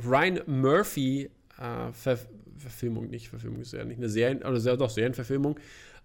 Ryan 0.06 0.42
Murphy 0.48 1.30
äh, 1.58 1.94
Ver 1.94 2.18
Verfilmung, 2.58 3.10
nicht 3.10 3.30
Verfilmung 3.30 3.62
ist 3.62 3.72
ja 3.72 3.86
nicht 3.86 4.00
eine 4.00 4.10
Serien, 4.10 4.44
oder 4.44 4.60
sehr, 4.60 4.76
doch 4.76 4.90
Serienverfilmung 4.90 5.58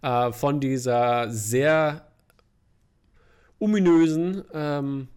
äh, 0.02 0.30
von 0.30 0.60
dieser 0.60 1.32
sehr 1.32 2.06
ominösen 3.58 4.44
ähm, 4.54 5.08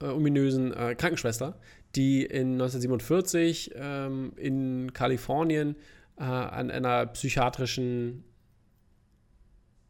äh, 0.00 0.06
ominösen 0.06 0.72
äh, 0.72 0.94
Krankenschwester, 0.94 1.56
die 1.94 2.24
in 2.24 2.52
1947 2.52 3.72
ähm, 3.74 4.32
in 4.36 4.92
Kalifornien 4.92 5.76
äh, 6.18 6.22
an 6.22 6.70
einer 6.70 7.06
psychiatrischen 7.06 8.24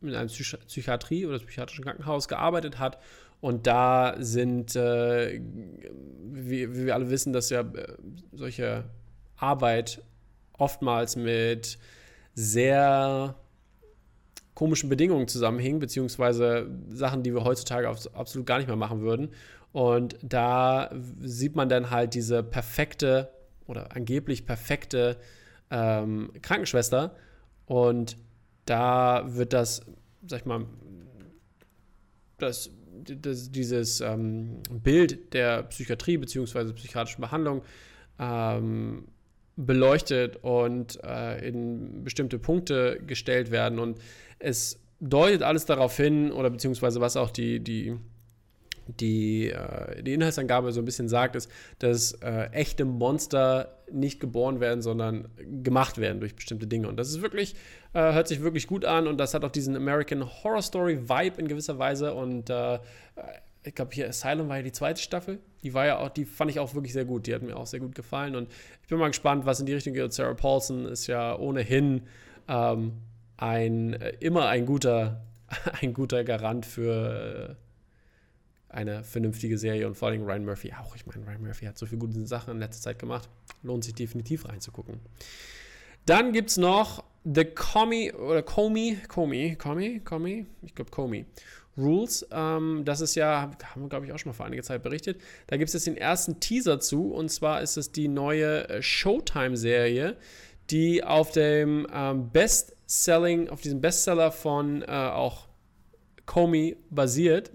in 0.01 0.15
einer 0.15 0.27
Psych 0.27 0.57
Psychiatrie 0.67 1.27
oder 1.27 1.39
psychiatrischen 1.39 1.85
Krankenhaus 1.85 2.29
gearbeitet 2.29 2.79
hat. 2.79 2.99
Und 3.41 3.67
da 3.67 4.17
sind, 4.19 4.75
äh, 4.75 5.41
wie, 5.41 6.75
wie, 6.75 6.87
wir 6.87 6.95
alle 6.95 7.11
wissen, 7.11 7.33
dass 7.33 7.51
ja 7.51 7.61
äh, 7.61 7.95
solche 8.33 8.85
Arbeit 9.37 10.03
oftmals 10.53 11.15
mit 11.15 11.79
sehr 12.35 13.37
komischen 14.55 14.89
Bedingungen 14.89 15.29
zusammenhing, 15.29 15.79
beziehungsweise 15.79 16.69
Sachen, 16.89 17.23
die 17.23 17.33
wir 17.33 17.45
heutzutage 17.45 17.89
absolut 17.89 18.47
gar 18.47 18.59
nicht 18.59 18.67
mehr 18.67 18.77
machen 18.77 19.03
würden. 19.03 19.31
Und 19.73 20.17
da 20.23 20.91
sieht 21.21 21.57
man 21.57 21.69
dann 21.69 21.91
halt 21.91 22.15
diese 22.15 22.43
perfekte 22.43 23.31
oder 23.67 23.95
angeblich 23.95 24.47
perfekte 24.47 25.19
ähm, 25.71 26.31
Krankenschwester. 26.41 27.15
Und 27.67 28.17
da 28.65 29.25
wird 29.27 29.53
das, 29.53 29.83
sag 30.27 30.41
ich 30.41 30.47
mal, 30.47 30.67
das, 32.39 32.71
das 33.05 33.51
dieses 33.51 34.01
ähm, 34.01 34.63
Bild 34.71 35.35
der 35.35 35.65
Psychiatrie 35.65 36.17
bzw. 36.17 36.73
psychiatrischen 36.73 37.21
Behandlung 37.21 37.63
ähm, 38.19 39.09
beleuchtet 39.57 40.37
und 40.43 41.03
äh, 41.05 41.47
in 41.47 42.05
bestimmte 42.05 42.39
Punkte 42.39 43.01
gestellt 43.07 43.51
werden. 43.51 43.79
Und 43.79 43.99
es 44.39 44.81
deutet 45.01 45.43
alles 45.43 45.67
darauf 45.67 45.97
hin, 45.97 46.33
oder 46.33 46.51
beziehungsweise 46.51 47.01
was 47.01 47.17
auch 47.17 47.31
die, 47.31 47.61
die, 47.61 47.97
die, 48.89 49.51
äh, 49.51 50.03
die 50.03 50.15
Inhaltsangabe 50.15 50.73
so 50.73 50.81
ein 50.81 50.85
bisschen 50.85 51.09
sagt, 51.09 51.37
ist, 51.37 51.51
dass 51.79 52.13
äh, 52.13 52.51
echte 52.53 52.85
Monster 52.85 53.79
nicht 53.91 54.21
geboren 54.21 54.61
werden, 54.61 54.83
sondern 54.83 55.29
gemacht 55.63 55.99
werden 55.99 56.21
durch 56.21 56.35
bestimmte 56.35 56.67
Dinge. 56.67 56.89
Und 56.89 56.97
das 56.97 57.09
ist 57.09 57.23
wirklich, 57.23 57.55
äh, 57.93 58.13
hört 58.13 58.29
sich 58.29 58.43
wirklich 58.43 58.67
gut 58.67 58.85
an 58.85 59.07
und 59.07 59.19
das 59.19 59.35
hat 59.35 59.45
auch 59.45 59.51
diesen 59.51 59.77
American 59.77 60.25
Horror 60.25 60.63
Story 60.63 61.09
Vibe 61.09 61.41
in 61.41 61.49
gewisser 61.49 61.79
Weise. 61.79 62.15
Und 62.15 62.51
äh, 62.51 62.79
ich 63.63 63.75
glaube, 63.75 63.95
hier 63.95 64.09
Asylum 64.09 64.49
war 64.49 64.57
ja 64.57 64.63
die 64.63 64.73
zweite 64.73 65.01
Staffel. 65.01 65.39
Die 65.63 65.75
war 65.75 65.87
ja 65.87 65.99
auch, 65.99 66.09
die 66.09 66.25
fand 66.25 66.51
ich 66.51 66.59
auch 66.59 66.75
wirklich 66.75 66.93
sehr 66.93 67.05
gut. 67.05 67.27
Die 67.27 67.35
hat 67.35 67.43
mir 67.43 67.57
auch 67.57 67.67
sehr 67.67 67.81
gut 67.81 67.95
gefallen. 67.95 68.37
Und 68.37 68.49
ich 68.83 68.89
bin 68.89 68.99
mal 68.99 69.09
gespannt, 69.09 69.47
was 69.47 69.61
in 69.61 69.67
die 69.67 69.75
Richtung 69.75 69.95
geht. 69.95 70.13
Sarah 70.13 70.35
Paulson 70.35 70.87
ist 70.87 71.07
ja 71.07 71.37
ohnehin 71.37 72.03
ähm, 72.49 72.93
ein, 73.37 73.95
äh, 73.95 74.11
immer 74.21 74.49
ein 74.49 74.67
guter, 74.67 75.25
ein 75.81 75.93
guter 75.93 76.25
Garant 76.25 76.67
für 76.67 77.57
äh, 77.59 77.68
eine 78.79 79.03
vernünftige 79.03 79.59
Serie 79.59 79.89
und 79.89 79.97
vor 79.97 80.09
allem 80.09 80.23
Ryan 80.23 80.45
Murphy 80.45 80.73
auch. 80.73 80.95
Ich 80.95 81.05
meine, 81.05 81.27
Ryan 81.27 81.43
Murphy 81.43 81.67
hat 81.67 81.77
so 81.77 81.87
viele 81.87 81.99
gute 81.99 82.25
Sachen 82.27 82.53
in 82.53 82.61
letzter 82.61 82.83
Zeit 82.83 82.99
gemacht. 83.01 83.29
Lohnt 83.65 83.83
sich 83.83 83.95
definitiv 83.95 84.49
reinzugucken. 84.49 85.01
Dann 86.07 86.33
gibt 86.33 86.51
es 86.51 86.57
noch 86.57 87.03
The 87.25 87.45
Comey 87.45 88.13
oder 88.13 88.43
Comey, 88.43 88.99
Comey, 89.09 89.57
Comey, 89.57 90.01
Comey, 90.01 90.47
ich 90.63 90.75
glaube 90.75 90.91
Comey. 90.93 91.27
Rules. 91.77 92.27
Ähm, 92.31 92.83
das 92.85 93.01
ist 93.01 93.15
ja, 93.17 93.51
haben 93.75 93.83
wir 93.83 93.89
glaube 93.89 94.07
ich 94.07 94.13
auch 94.13 94.19
schon 94.19 94.31
mal 94.31 94.35
vor 94.35 94.47
einiger 94.47 94.63
Zeit 94.63 94.83
berichtet. 94.83 95.21
Da 95.49 95.57
gibt 95.57 95.69
es 95.69 95.75
jetzt 95.75 95.87
den 95.87 95.97
ersten 95.97 96.39
Teaser 96.41 96.79
zu 96.79 97.13
und 97.13 97.31
zwar 97.31 97.63
ist 97.63 97.77
es 97.77 97.91
die 97.93 98.09
neue 98.09 98.69
äh, 98.69 98.83
Showtime-Serie, 98.83 100.17
die 100.71 101.03
auf 101.03 101.33
dem 101.33 101.87
ähm, 101.93 102.31
Best-Selling, 102.31 103.49
auf 103.49 103.61
diesem 103.61 103.81
Bestseller 103.81 104.31
von 104.31 104.83
äh, 104.83 104.87
auch 104.87 105.49
Comey 106.27 106.77
basiert. 106.91 107.51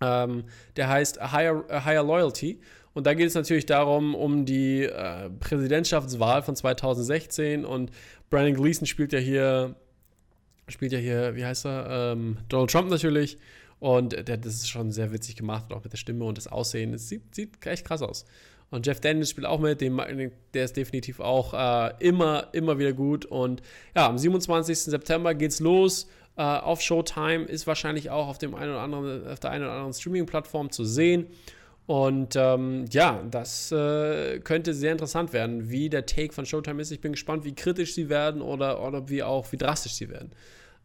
Ähm, 0.00 0.44
der 0.76 0.88
heißt 0.88 1.20
A 1.20 1.32
Higher, 1.32 1.64
A 1.68 1.84
Higher 1.84 2.04
Loyalty. 2.04 2.60
Und 2.94 3.06
da 3.06 3.14
geht 3.14 3.28
es 3.28 3.34
natürlich 3.34 3.66
darum, 3.66 4.14
um 4.14 4.44
die 4.44 4.84
äh, 4.84 5.30
Präsidentschaftswahl 5.40 6.42
von 6.42 6.56
2016 6.56 7.64
und 7.64 7.90
Brandon 8.30 8.54
Gleason 8.54 8.86
spielt 8.86 9.12
ja 9.12 9.18
hier 9.18 9.76
spielt 10.68 10.92
ja 10.92 10.98
hier, 10.98 11.34
wie 11.34 11.44
heißt 11.44 11.66
er? 11.66 12.12
Ähm, 12.12 12.38
Donald 12.48 12.70
Trump 12.70 12.90
natürlich. 12.90 13.38
Und 13.80 14.12
der, 14.12 14.36
das 14.36 14.54
ist 14.54 14.68
schon 14.68 14.90
sehr 14.90 15.12
witzig 15.12 15.36
gemacht, 15.36 15.72
auch 15.72 15.82
mit 15.84 15.92
der 15.92 15.98
Stimme 15.98 16.24
und 16.24 16.36
das 16.36 16.48
Aussehen. 16.48 16.92
Es 16.94 17.08
sieht, 17.08 17.34
sieht 17.34 17.64
echt 17.66 17.86
krass 17.86 18.02
aus. 18.02 18.24
Und 18.70 18.86
Jeff 18.86 19.00
Daniels 19.00 19.30
spielt 19.30 19.46
auch 19.46 19.60
mit, 19.60 19.80
dem, 19.80 20.00
der 20.52 20.64
ist 20.64 20.76
definitiv 20.76 21.20
auch 21.20 21.54
äh, 21.54 21.94
immer, 22.00 22.48
immer 22.52 22.78
wieder 22.78 22.92
gut. 22.92 23.24
Und 23.24 23.62
ja, 23.94 24.08
am 24.08 24.18
27. 24.18 24.78
September 24.78 25.34
geht's 25.34 25.60
los. 25.60 26.08
Äh, 26.38 26.42
auf 26.42 26.80
Showtime 26.80 27.46
ist 27.46 27.66
wahrscheinlich 27.66 28.10
auch 28.10 28.28
auf, 28.28 28.38
dem 28.38 28.54
einen 28.54 28.70
oder 28.70 28.80
anderen, 28.80 29.26
auf 29.26 29.40
der 29.40 29.50
einen 29.50 29.64
oder 29.64 29.72
anderen 29.72 29.92
Streaming-Plattform 29.92 30.70
zu 30.70 30.84
sehen. 30.84 31.26
Und 31.86 32.36
ähm, 32.36 32.84
ja, 32.90 33.24
das 33.28 33.72
äh, 33.72 34.38
könnte 34.38 34.72
sehr 34.72 34.92
interessant 34.92 35.32
werden, 35.32 35.68
wie 35.68 35.88
der 35.88 36.06
Take 36.06 36.32
von 36.32 36.46
Showtime 36.46 36.80
ist. 36.80 36.92
Ich 36.92 37.00
bin 37.00 37.12
gespannt, 37.12 37.44
wie 37.44 37.56
kritisch 37.56 37.94
sie 37.94 38.08
werden 38.08 38.40
oder, 38.40 38.86
oder 38.86 39.08
wie 39.08 39.24
auch 39.24 39.50
wie 39.50 39.56
drastisch 39.56 39.94
sie 39.94 40.10
werden. 40.10 40.30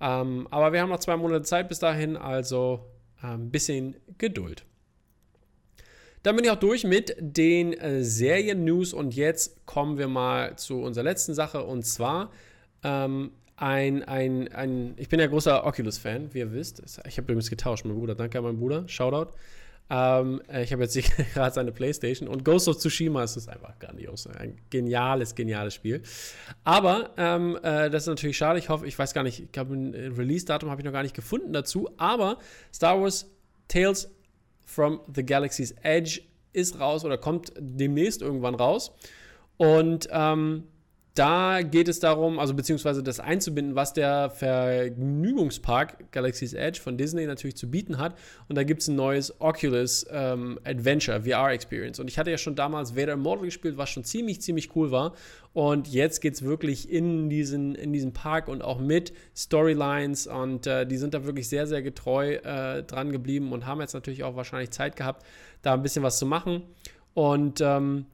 Ähm, 0.01 0.47
aber 0.49 0.73
wir 0.73 0.81
haben 0.81 0.89
noch 0.89 0.99
zwei 0.99 1.17
Monate 1.17 1.43
Zeit 1.43 1.69
bis 1.69 1.77
dahin, 1.77 2.17
also 2.17 2.89
ein 3.21 3.33
ähm, 3.33 3.51
bisschen 3.51 3.95
Geduld. 4.17 4.65
Dann 6.23 6.35
bin 6.35 6.45
ich 6.45 6.51
auch 6.51 6.55
durch 6.55 6.83
mit 6.83 7.15
den 7.19 7.73
äh, 7.73 8.03
Serien-News 8.03 8.93
und 8.93 9.13
jetzt 9.13 9.67
kommen 9.67 9.99
wir 9.99 10.07
mal 10.07 10.55
zu 10.55 10.81
unserer 10.81 11.03
letzten 11.03 11.35
Sache 11.35 11.63
und 11.63 11.85
zwar 11.85 12.31
ähm, 12.81 13.31
ein, 13.55 14.03
ein, 14.03 14.51
ein, 14.53 14.93
ich 14.97 15.09
bin 15.09 15.19
ja 15.19 15.27
großer 15.27 15.65
Oculus-Fan, 15.65 16.33
wie 16.33 16.39
ihr 16.39 16.51
wisst. 16.51 16.81
Ich 17.07 17.17
habe 17.17 17.31
übrigens 17.31 17.49
getauscht, 17.49 17.85
mein 17.85 17.95
Bruder. 17.95 18.15
Danke 18.15 18.37
an 18.39 18.43
meinen 18.43 18.59
Bruder. 18.59 18.87
Shoutout. 18.87 19.33
Ähm, 19.89 20.41
ich 20.61 20.71
habe 20.71 20.83
jetzt 20.83 20.97
gerade 21.33 21.53
seine 21.53 21.71
Playstation 21.71 22.27
und 22.27 22.43
Ghost 22.43 22.67
of 22.67 22.77
Tsushima 22.77 23.23
ist 23.23 23.47
einfach 23.47 23.77
grandios. 23.79 24.27
Ein 24.27 24.57
geniales, 24.69 25.35
geniales 25.35 25.75
Spiel. 25.75 26.01
Aber 26.63 27.11
ähm, 27.17 27.57
äh, 27.61 27.89
das 27.89 28.03
ist 28.03 28.07
natürlich 28.07 28.37
schade. 28.37 28.59
Ich 28.59 28.69
hoffe, 28.69 28.87
ich 28.87 28.97
weiß 28.97 29.13
gar 29.13 29.23
nicht, 29.23 29.39
ich 29.39 29.51
glaube, 29.51 29.75
ein 29.75 29.93
Release-Datum 29.93 30.69
habe 30.69 30.81
ich 30.81 30.85
noch 30.85 30.93
gar 30.93 31.03
nicht 31.03 31.15
gefunden 31.15 31.53
dazu. 31.53 31.89
Aber 31.97 32.37
Star 32.73 32.99
Wars 32.99 33.29
Tales 33.67 34.09
from 34.65 35.01
the 35.13 35.23
Galaxy's 35.23 35.75
Edge 35.83 36.21
ist 36.53 36.79
raus 36.79 37.03
oder 37.05 37.17
kommt 37.17 37.53
demnächst 37.59 38.21
irgendwann 38.21 38.55
raus. 38.55 38.93
Und 39.57 40.07
ähm, 40.11 40.63
da 41.15 41.61
geht 41.61 41.87
es 41.87 41.99
darum, 41.99 42.39
also 42.39 42.55
beziehungsweise 42.55 43.03
das 43.03 43.19
einzubinden, 43.19 43.75
was 43.75 43.93
der 43.93 44.31
Vergnügungspark 44.31 46.11
Galaxy's 46.11 46.53
Edge 46.53 46.81
von 46.81 46.97
Disney 46.97 47.27
natürlich 47.27 47.55
zu 47.55 47.69
bieten 47.69 47.99
hat. 47.99 48.17
Und 48.49 48.55
da 48.55 48.63
gibt 48.63 48.81
es 48.81 48.87
ein 48.87 48.95
neues 48.95 49.39
Oculus 49.39 50.07
ähm, 50.09 50.59
Adventure 50.63 51.21
VR 51.21 51.51
Experience. 51.51 51.99
Und 51.99 52.07
ich 52.07 52.17
hatte 52.17 52.31
ja 52.31 52.39
schon 52.39 52.55
damals 52.55 52.95
Vader 52.95 53.13
Immortal 53.13 53.45
gespielt, 53.45 53.77
was 53.77 53.91
schon 53.91 54.03
ziemlich, 54.03 54.41
ziemlich 54.41 54.75
cool 54.75 54.89
war. 54.89 55.13
Und 55.53 55.87
jetzt 55.87 56.19
geht 56.19 56.33
es 56.33 56.41
wirklich 56.41 56.91
in 56.91 57.29
diesen, 57.29 57.75
in 57.75 57.93
diesen 57.93 58.13
Park 58.13 58.47
und 58.47 58.63
auch 58.63 58.79
mit 58.79 59.13
Storylines. 59.35 60.25
Und 60.25 60.65
äh, 60.65 60.87
die 60.87 60.97
sind 60.97 61.13
da 61.13 61.25
wirklich 61.25 61.47
sehr, 61.47 61.67
sehr 61.67 61.83
getreu 61.83 62.37
äh, 62.37 62.81
dran 62.81 63.11
geblieben 63.11 63.51
und 63.51 63.67
haben 63.67 63.81
jetzt 63.81 63.93
natürlich 63.93 64.23
auch 64.23 64.35
wahrscheinlich 64.35 64.71
Zeit 64.71 64.95
gehabt, 64.95 65.23
da 65.61 65.75
ein 65.75 65.83
bisschen 65.83 66.01
was 66.01 66.17
zu 66.17 66.25
machen. 66.25 66.63
Und 67.13 67.61
ähm, 67.61 68.07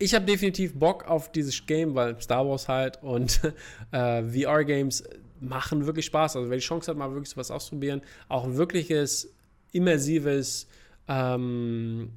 ich 0.00 0.14
habe 0.14 0.24
definitiv 0.24 0.74
Bock 0.74 1.04
auf 1.04 1.30
dieses 1.30 1.66
Game, 1.66 1.94
weil 1.94 2.20
Star 2.20 2.48
Wars 2.48 2.68
halt 2.68 3.02
und 3.02 3.40
äh, 3.92 4.22
VR-Games 4.22 5.04
machen 5.40 5.86
wirklich 5.86 6.06
Spaß. 6.06 6.36
Also 6.36 6.50
wer 6.50 6.56
die 6.56 6.64
Chance 6.64 6.90
hat, 6.90 6.96
mal 6.98 7.10
wirklich 7.12 7.28
sowas 7.28 7.50
auszuprobieren, 7.50 8.00
auch 8.28 8.44
ein 8.44 8.56
wirkliches, 8.56 9.32
immersives, 9.72 10.66
ähm, 11.06 12.10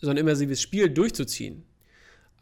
so 0.00 0.10
ein 0.10 0.16
immersives 0.16 0.60
Spiel 0.60 0.88
durchzuziehen. 0.88 1.64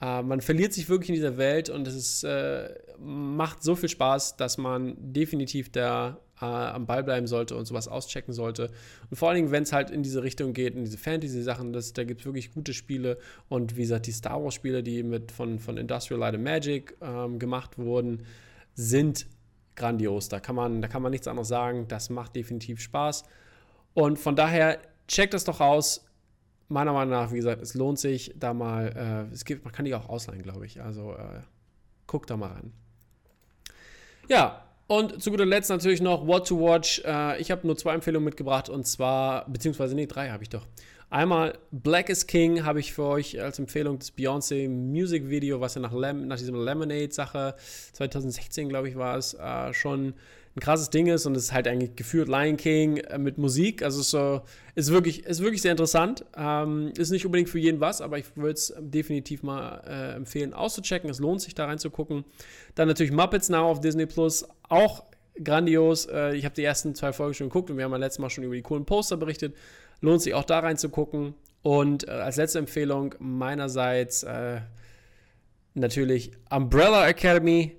Äh, 0.01 0.23
man 0.23 0.41
verliert 0.41 0.73
sich 0.73 0.89
wirklich 0.89 1.11
in 1.11 1.17
dieser 1.17 1.37
Welt 1.37 1.69
und 1.69 1.89
es 1.89 1.95
ist, 1.95 2.25
äh, 2.25 2.73
macht 2.99 3.65
so 3.65 3.75
viel 3.75 3.89
Spaß, 3.89 4.37
dass 4.37 4.57
man 4.57 4.95
definitiv 4.99 5.73
da 5.73 6.21
äh, 6.41 6.45
am 6.45 6.87
Ball 6.87 7.03
bleiben 7.03 7.27
sollte 7.27 7.57
und 7.57 7.67
sowas 7.67 7.89
auschecken 7.89 8.33
sollte. 8.33 8.71
Und 9.11 9.17
vor 9.17 9.29
allen 9.29 9.37
Dingen, 9.37 9.51
wenn 9.51 9.63
es 9.63 9.73
halt 9.73 9.91
in 9.91 10.03
diese 10.03 10.23
Richtung 10.23 10.53
geht, 10.53 10.75
in 10.75 10.85
diese 10.85 10.99
Fantasy-Sachen, 10.99 11.73
da 11.73 12.05
gibt 12.05 12.21
es 12.21 12.27
wirklich 12.27 12.53
gute 12.53 12.75
Spiele. 12.75 13.19
Und 13.49 13.77
wie 13.77 13.83
gesagt, 13.83 14.07
die 14.07 14.13
Star 14.13 14.43
Wars-Spiele, 14.43 14.83
die 14.83 15.03
mit 15.03 15.33
von, 15.33 15.59
von 15.59 15.77
Industrial 15.77 16.19
Light 16.19 16.35
and 16.35 16.45
Magic 16.45 16.97
ähm, 17.01 17.39
gemacht 17.39 17.79
wurden, 17.79 18.25
sind 18.75 19.27
grandios. 19.77 20.29
Da 20.29 20.41
kann, 20.41 20.57
man, 20.57 20.83
da 20.83 20.89
kann 20.89 21.03
man 21.03 21.11
nichts 21.11 21.29
anderes 21.29 21.49
sagen. 21.49 21.87
Das 21.89 22.11
macht 22.11 22.37
definitiv 22.37 22.81
Spaß. 22.81 23.25
Und 23.95 24.19
von 24.19 24.37
daher, 24.37 24.79
checkt 25.11 25.35
das 25.35 25.45
doch 25.45 25.61
aus. 25.61 26.07
Meiner 26.69 26.93
Meinung 26.93 27.11
nach, 27.11 27.33
wie 27.33 27.37
gesagt, 27.37 27.61
es 27.63 27.75
lohnt 27.75 27.99
sich, 27.99 28.33
da 28.37 28.55
mal, 28.55 29.29
äh, 29.31 29.35
es 29.35 29.45
gibt, 29.45 29.65
man 29.65 29.73
kann 29.73 29.85
die 29.85 29.95
auch 29.95 30.09
ausleihen, 30.09 30.43
glaube 30.43 30.67
ich. 30.67 30.81
Also 30.81 31.15
äh, 31.15 31.41
guckt 32.07 32.31
da 32.31 32.37
mal 32.37 32.53
rein. 32.53 32.73
Ja, 34.29 34.65
und 34.91 35.23
zu 35.23 35.31
guter 35.31 35.47
Letzt 35.47 35.71
natürlich 35.71 36.03
noch 36.03 36.27
What 36.27 36.49
to 36.49 36.59
Watch. 36.59 37.01
Äh, 37.05 37.41
ich 37.41 37.53
habe 37.53 37.65
nur 37.65 37.77
zwei 37.77 37.95
Empfehlungen 37.95 38.25
mitgebracht 38.25 38.69
und 38.69 38.89
zwar, 38.89 39.49
beziehungsweise, 39.49 39.95
nee, 39.95 40.07
drei 40.07 40.31
habe 40.31 40.43
ich 40.43 40.49
doch. 40.49 40.67
Einmal 41.11 41.57
Black 41.71 42.09
is 42.09 42.27
King 42.27 42.65
habe 42.65 42.81
ich 42.81 42.93
für 42.93 43.05
euch 43.05 43.41
als 43.41 43.61
Empfehlung 43.61 44.01
das 44.01 44.13
Beyoncé 44.13 44.69
Music 44.69 45.31
Video, 45.31 45.61
was 45.61 45.77
ja 45.77 45.81
nach, 45.81 45.93
Lem 45.93 46.27
nach 46.27 46.39
diesem 46.39 46.57
Lemonade-Sache 46.57 47.55
2016, 47.93 48.69
glaube 48.69 48.89
ich, 48.89 48.97
war 48.97 49.17
es, 49.17 49.35
äh, 49.35 49.73
schon 49.73 50.15
ein 50.57 50.61
krasses 50.61 50.91
Ding 50.91 51.07
ist 51.07 51.27
und 51.27 51.37
es 51.37 51.45
ist 51.45 51.53
halt 51.53 51.69
eigentlich 51.69 51.95
geführt 51.95 52.29
Lion 52.29 52.57
King 52.57 52.99
äh, 52.99 53.19
mit 53.19 53.39
Musik. 53.39 53.83
Also 53.83 54.03
so, 54.03 54.43
ist 54.75 54.91
wirklich, 54.91 55.25
ist 55.25 55.41
wirklich 55.43 55.63
sehr 55.63 55.71
interessant. 55.71 56.25
Ähm, 56.37 56.93
ist 56.99 57.11
nicht 57.11 57.25
unbedingt 57.25 57.49
für 57.49 57.61
jeden 57.61 57.81
was, 57.81 58.01
aber 58.01 58.19
ich 58.19 58.37
würde 58.37 58.55
es 58.55 58.75
definitiv 58.79 59.43
mal 59.45 59.83
äh, 59.87 60.17
empfehlen 60.17 60.53
auszuchecken. 60.53 61.09
Es 61.09 61.21
lohnt 61.21 61.41
sich 61.41 61.55
da 61.55 61.67
reinzugucken. 61.67 62.25
Dann 62.75 62.89
natürlich 62.89 63.13
Muppets 63.13 63.49
Now 63.49 63.71
auf 63.71 63.81
Disney 63.81 64.07
Plus, 64.07 64.45
auch 64.69 65.05
grandios. 65.43 66.07
Äh, 66.07 66.35
ich 66.35 66.45
habe 66.45 66.55
die 66.55 66.65
ersten 66.65 66.97
zwei 66.97 67.13
Folgen 67.13 67.35
schon 67.35 67.49
geguckt 67.49 67.71
und 67.71 67.77
wir 67.77 67.85
haben 67.85 67.93
ja 67.93 67.99
letztes 67.99 68.19
Mal 68.19 68.31
schon 68.31 68.43
über 68.43 68.55
die 68.57 68.63
coolen 68.63 68.85
Poster 68.85 69.17
berichtet. 69.17 69.55
Lohnt 70.01 70.23
sich 70.23 70.35
auch 70.35 70.45
da 70.45 70.59
reinzugucken. 70.59 71.35
Und 71.63 72.09
äh, 72.09 72.13
als 72.13 72.37
letzte 72.37 72.59
Empfehlung 72.59 73.15
meinerseits 73.21 74.25
äh, 74.25 74.61
natürlich 75.75 76.33
Umbrella 76.51 77.07
Academy, 77.07 77.77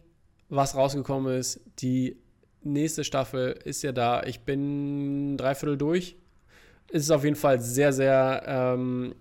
was 0.48 0.76
rausgekommen 0.76 1.36
ist. 1.36 1.60
Die 1.80 2.21
nächste 2.64 3.04
Staffel 3.04 3.60
ist 3.64 3.82
ja 3.84 3.92
da. 3.92 4.24
Ich 4.24 4.42
bin 4.42 5.38
dreiviertel 5.38 5.78
durch. 5.78 6.16
Es 6.92 7.04
ist 7.04 7.12
auf 7.12 7.24
jeden 7.24 7.36
Fall 7.36 7.60
sehr, 7.62 7.94
sehr 7.94 8.44
ähm, 8.46 9.16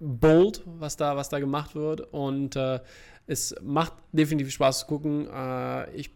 bold, 0.00 0.62
was 0.66 0.96
da, 0.96 1.16
was 1.16 1.28
da 1.28 1.38
gemacht 1.38 1.74
wird. 1.74 2.00
Und 2.12 2.56
äh, 2.56 2.80
es 3.26 3.54
macht 3.62 3.92
definitiv 4.12 4.52
Spaß 4.52 4.80
zu 4.80 4.86
gucken. 4.86 5.28
Äh, 5.32 5.94
ich 5.94 6.10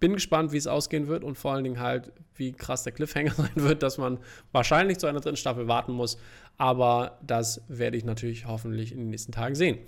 bin 0.00 0.14
gespannt, 0.14 0.52
wie 0.52 0.56
es 0.56 0.66
ausgehen 0.66 1.06
wird 1.06 1.22
und 1.22 1.36
vor 1.36 1.52
allen 1.52 1.62
Dingen 1.62 1.78
halt, 1.78 2.10
wie 2.34 2.52
krass 2.52 2.82
der 2.82 2.92
Cliffhanger 2.92 3.30
sein 3.36 3.50
wird, 3.54 3.82
dass 3.82 3.98
man 3.98 4.18
wahrscheinlich 4.50 4.98
zu 4.98 5.06
einer 5.06 5.20
dritten 5.20 5.36
Staffel 5.36 5.68
warten 5.68 5.92
muss. 5.92 6.18
Aber 6.56 7.18
das 7.24 7.62
werde 7.68 7.96
ich 7.96 8.04
natürlich 8.04 8.46
hoffentlich 8.46 8.92
in 8.92 8.98
den 8.98 9.10
nächsten 9.10 9.32
Tagen 9.32 9.54
sehen. 9.54 9.78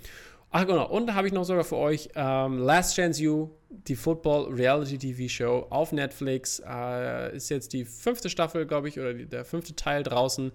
Ach 0.55 0.67
genau, 0.67 0.87
und 0.87 1.07
da 1.07 1.15
habe 1.15 1.25
ich 1.25 1.33
noch 1.33 1.45
sogar 1.45 1.63
für 1.63 1.77
euch 1.77 2.09
ähm, 2.13 2.59
Last 2.59 2.95
Chance 2.95 3.23
You, 3.23 3.49
die 3.71 3.95
Football 3.95 4.53
Reality 4.53 4.99
TV 4.99 5.27
Show 5.27 5.65
auf 5.71 5.91
Netflix. 5.91 6.61
Äh, 6.63 7.35
ist 7.35 7.49
jetzt 7.49 7.73
die 7.73 7.85
fünfte 7.85 8.29
Staffel, 8.29 8.67
glaube 8.67 8.87
ich, 8.87 8.99
oder 8.99 9.15
die, 9.15 9.25
der 9.25 9.45
fünfte 9.45 9.75
Teil 9.75 10.03
draußen. 10.03 10.51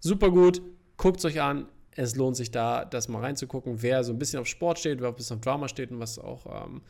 Super 0.00 0.30
gut, 0.30 0.62
guckt 0.96 1.18
es 1.18 1.26
euch 1.26 1.42
an. 1.42 1.66
Es 1.94 2.16
lohnt 2.16 2.34
sich 2.34 2.50
da, 2.50 2.86
das 2.86 3.08
mal 3.08 3.20
reinzugucken, 3.20 3.82
wer 3.82 4.02
so 4.04 4.14
ein 4.14 4.18
bisschen 4.18 4.40
auf 4.40 4.46
Sport 4.46 4.78
steht, 4.78 5.02
wer 5.02 5.08
ein 5.08 5.14
bisschen 5.14 5.36
auf 5.36 5.42
Drama 5.42 5.68
steht 5.68 5.90
und 5.90 6.00
was 6.00 6.18
auch 6.18 6.46
ähm, 6.46 6.80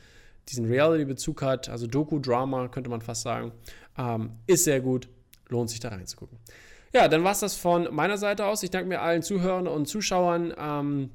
diesen 0.48 0.66
Reality-Bezug 0.66 1.42
hat, 1.42 1.68
also 1.68 1.88
Doku-Drama 1.88 2.68
könnte 2.68 2.90
man 2.90 3.00
fast 3.00 3.22
sagen, 3.22 3.50
ähm, 3.98 4.30
ist 4.46 4.62
sehr 4.62 4.80
gut, 4.80 5.08
lohnt 5.48 5.68
sich 5.68 5.80
da 5.80 5.88
reinzugucken. 5.88 6.38
Ja, 6.94 7.08
dann 7.08 7.24
war 7.24 7.32
es 7.32 7.40
das 7.40 7.56
von 7.56 7.92
meiner 7.92 8.18
Seite 8.18 8.46
aus. 8.46 8.62
Ich 8.62 8.70
danke 8.70 8.88
mir 8.88 9.00
allen 9.00 9.22
Zuhörern 9.22 9.66
und 9.66 9.86
Zuschauern. 9.88 10.54
Ähm, 10.56 11.10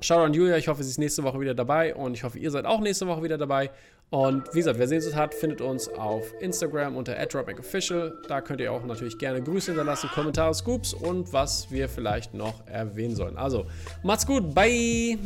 Shoutout 0.00 0.24
an 0.24 0.34
Julia, 0.34 0.56
ich 0.56 0.68
hoffe, 0.68 0.82
sie 0.82 0.90
ist 0.90 0.98
nächste 0.98 1.22
Woche 1.22 1.40
wieder 1.40 1.54
dabei 1.54 1.94
und 1.94 2.14
ich 2.14 2.24
hoffe, 2.24 2.38
ihr 2.38 2.50
seid 2.50 2.66
auch 2.66 2.80
nächste 2.80 3.06
Woche 3.06 3.22
wieder 3.22 3.38
dabei. 3.38 3.70
Und 4.10 4.52
wie 4.52 4.58
gesagt, 4.58 4.78
wer 4.78 4.86
Sehnsucht 4.86 5.16
hat, 5.16 5.34
findet 5.34 5.60
uns 5.60 5.88
auf 5.88 6.34
Instagram 6.40 6.96
unter 6.96 7.14
@dropbackofficial. 7.14 8.16
Da 8.28 8.40
könnt 8.40 8.60
ihr 8.60 8.70
auch 8.70 8.84
natürlich 8.84 9.18
gerne 9.18 9.42
Grüße 9.42 9.72
hinterlassen, 9.72 10.08
Kommentare, 10.10 10.54
Scoops 10.54 10.94
und 10.94 11.32
was 11.32 11.70
wir 11.70 11.88
vielleicht 11.88 12.34
noch 12.34 12.66
erwähnen 12.66 13.16
sollen. 13.16 13.36
Also, 13.36 13.66
macht's 14.02 14.26
gut, 14.26 14.54
bye! 14.54 15.18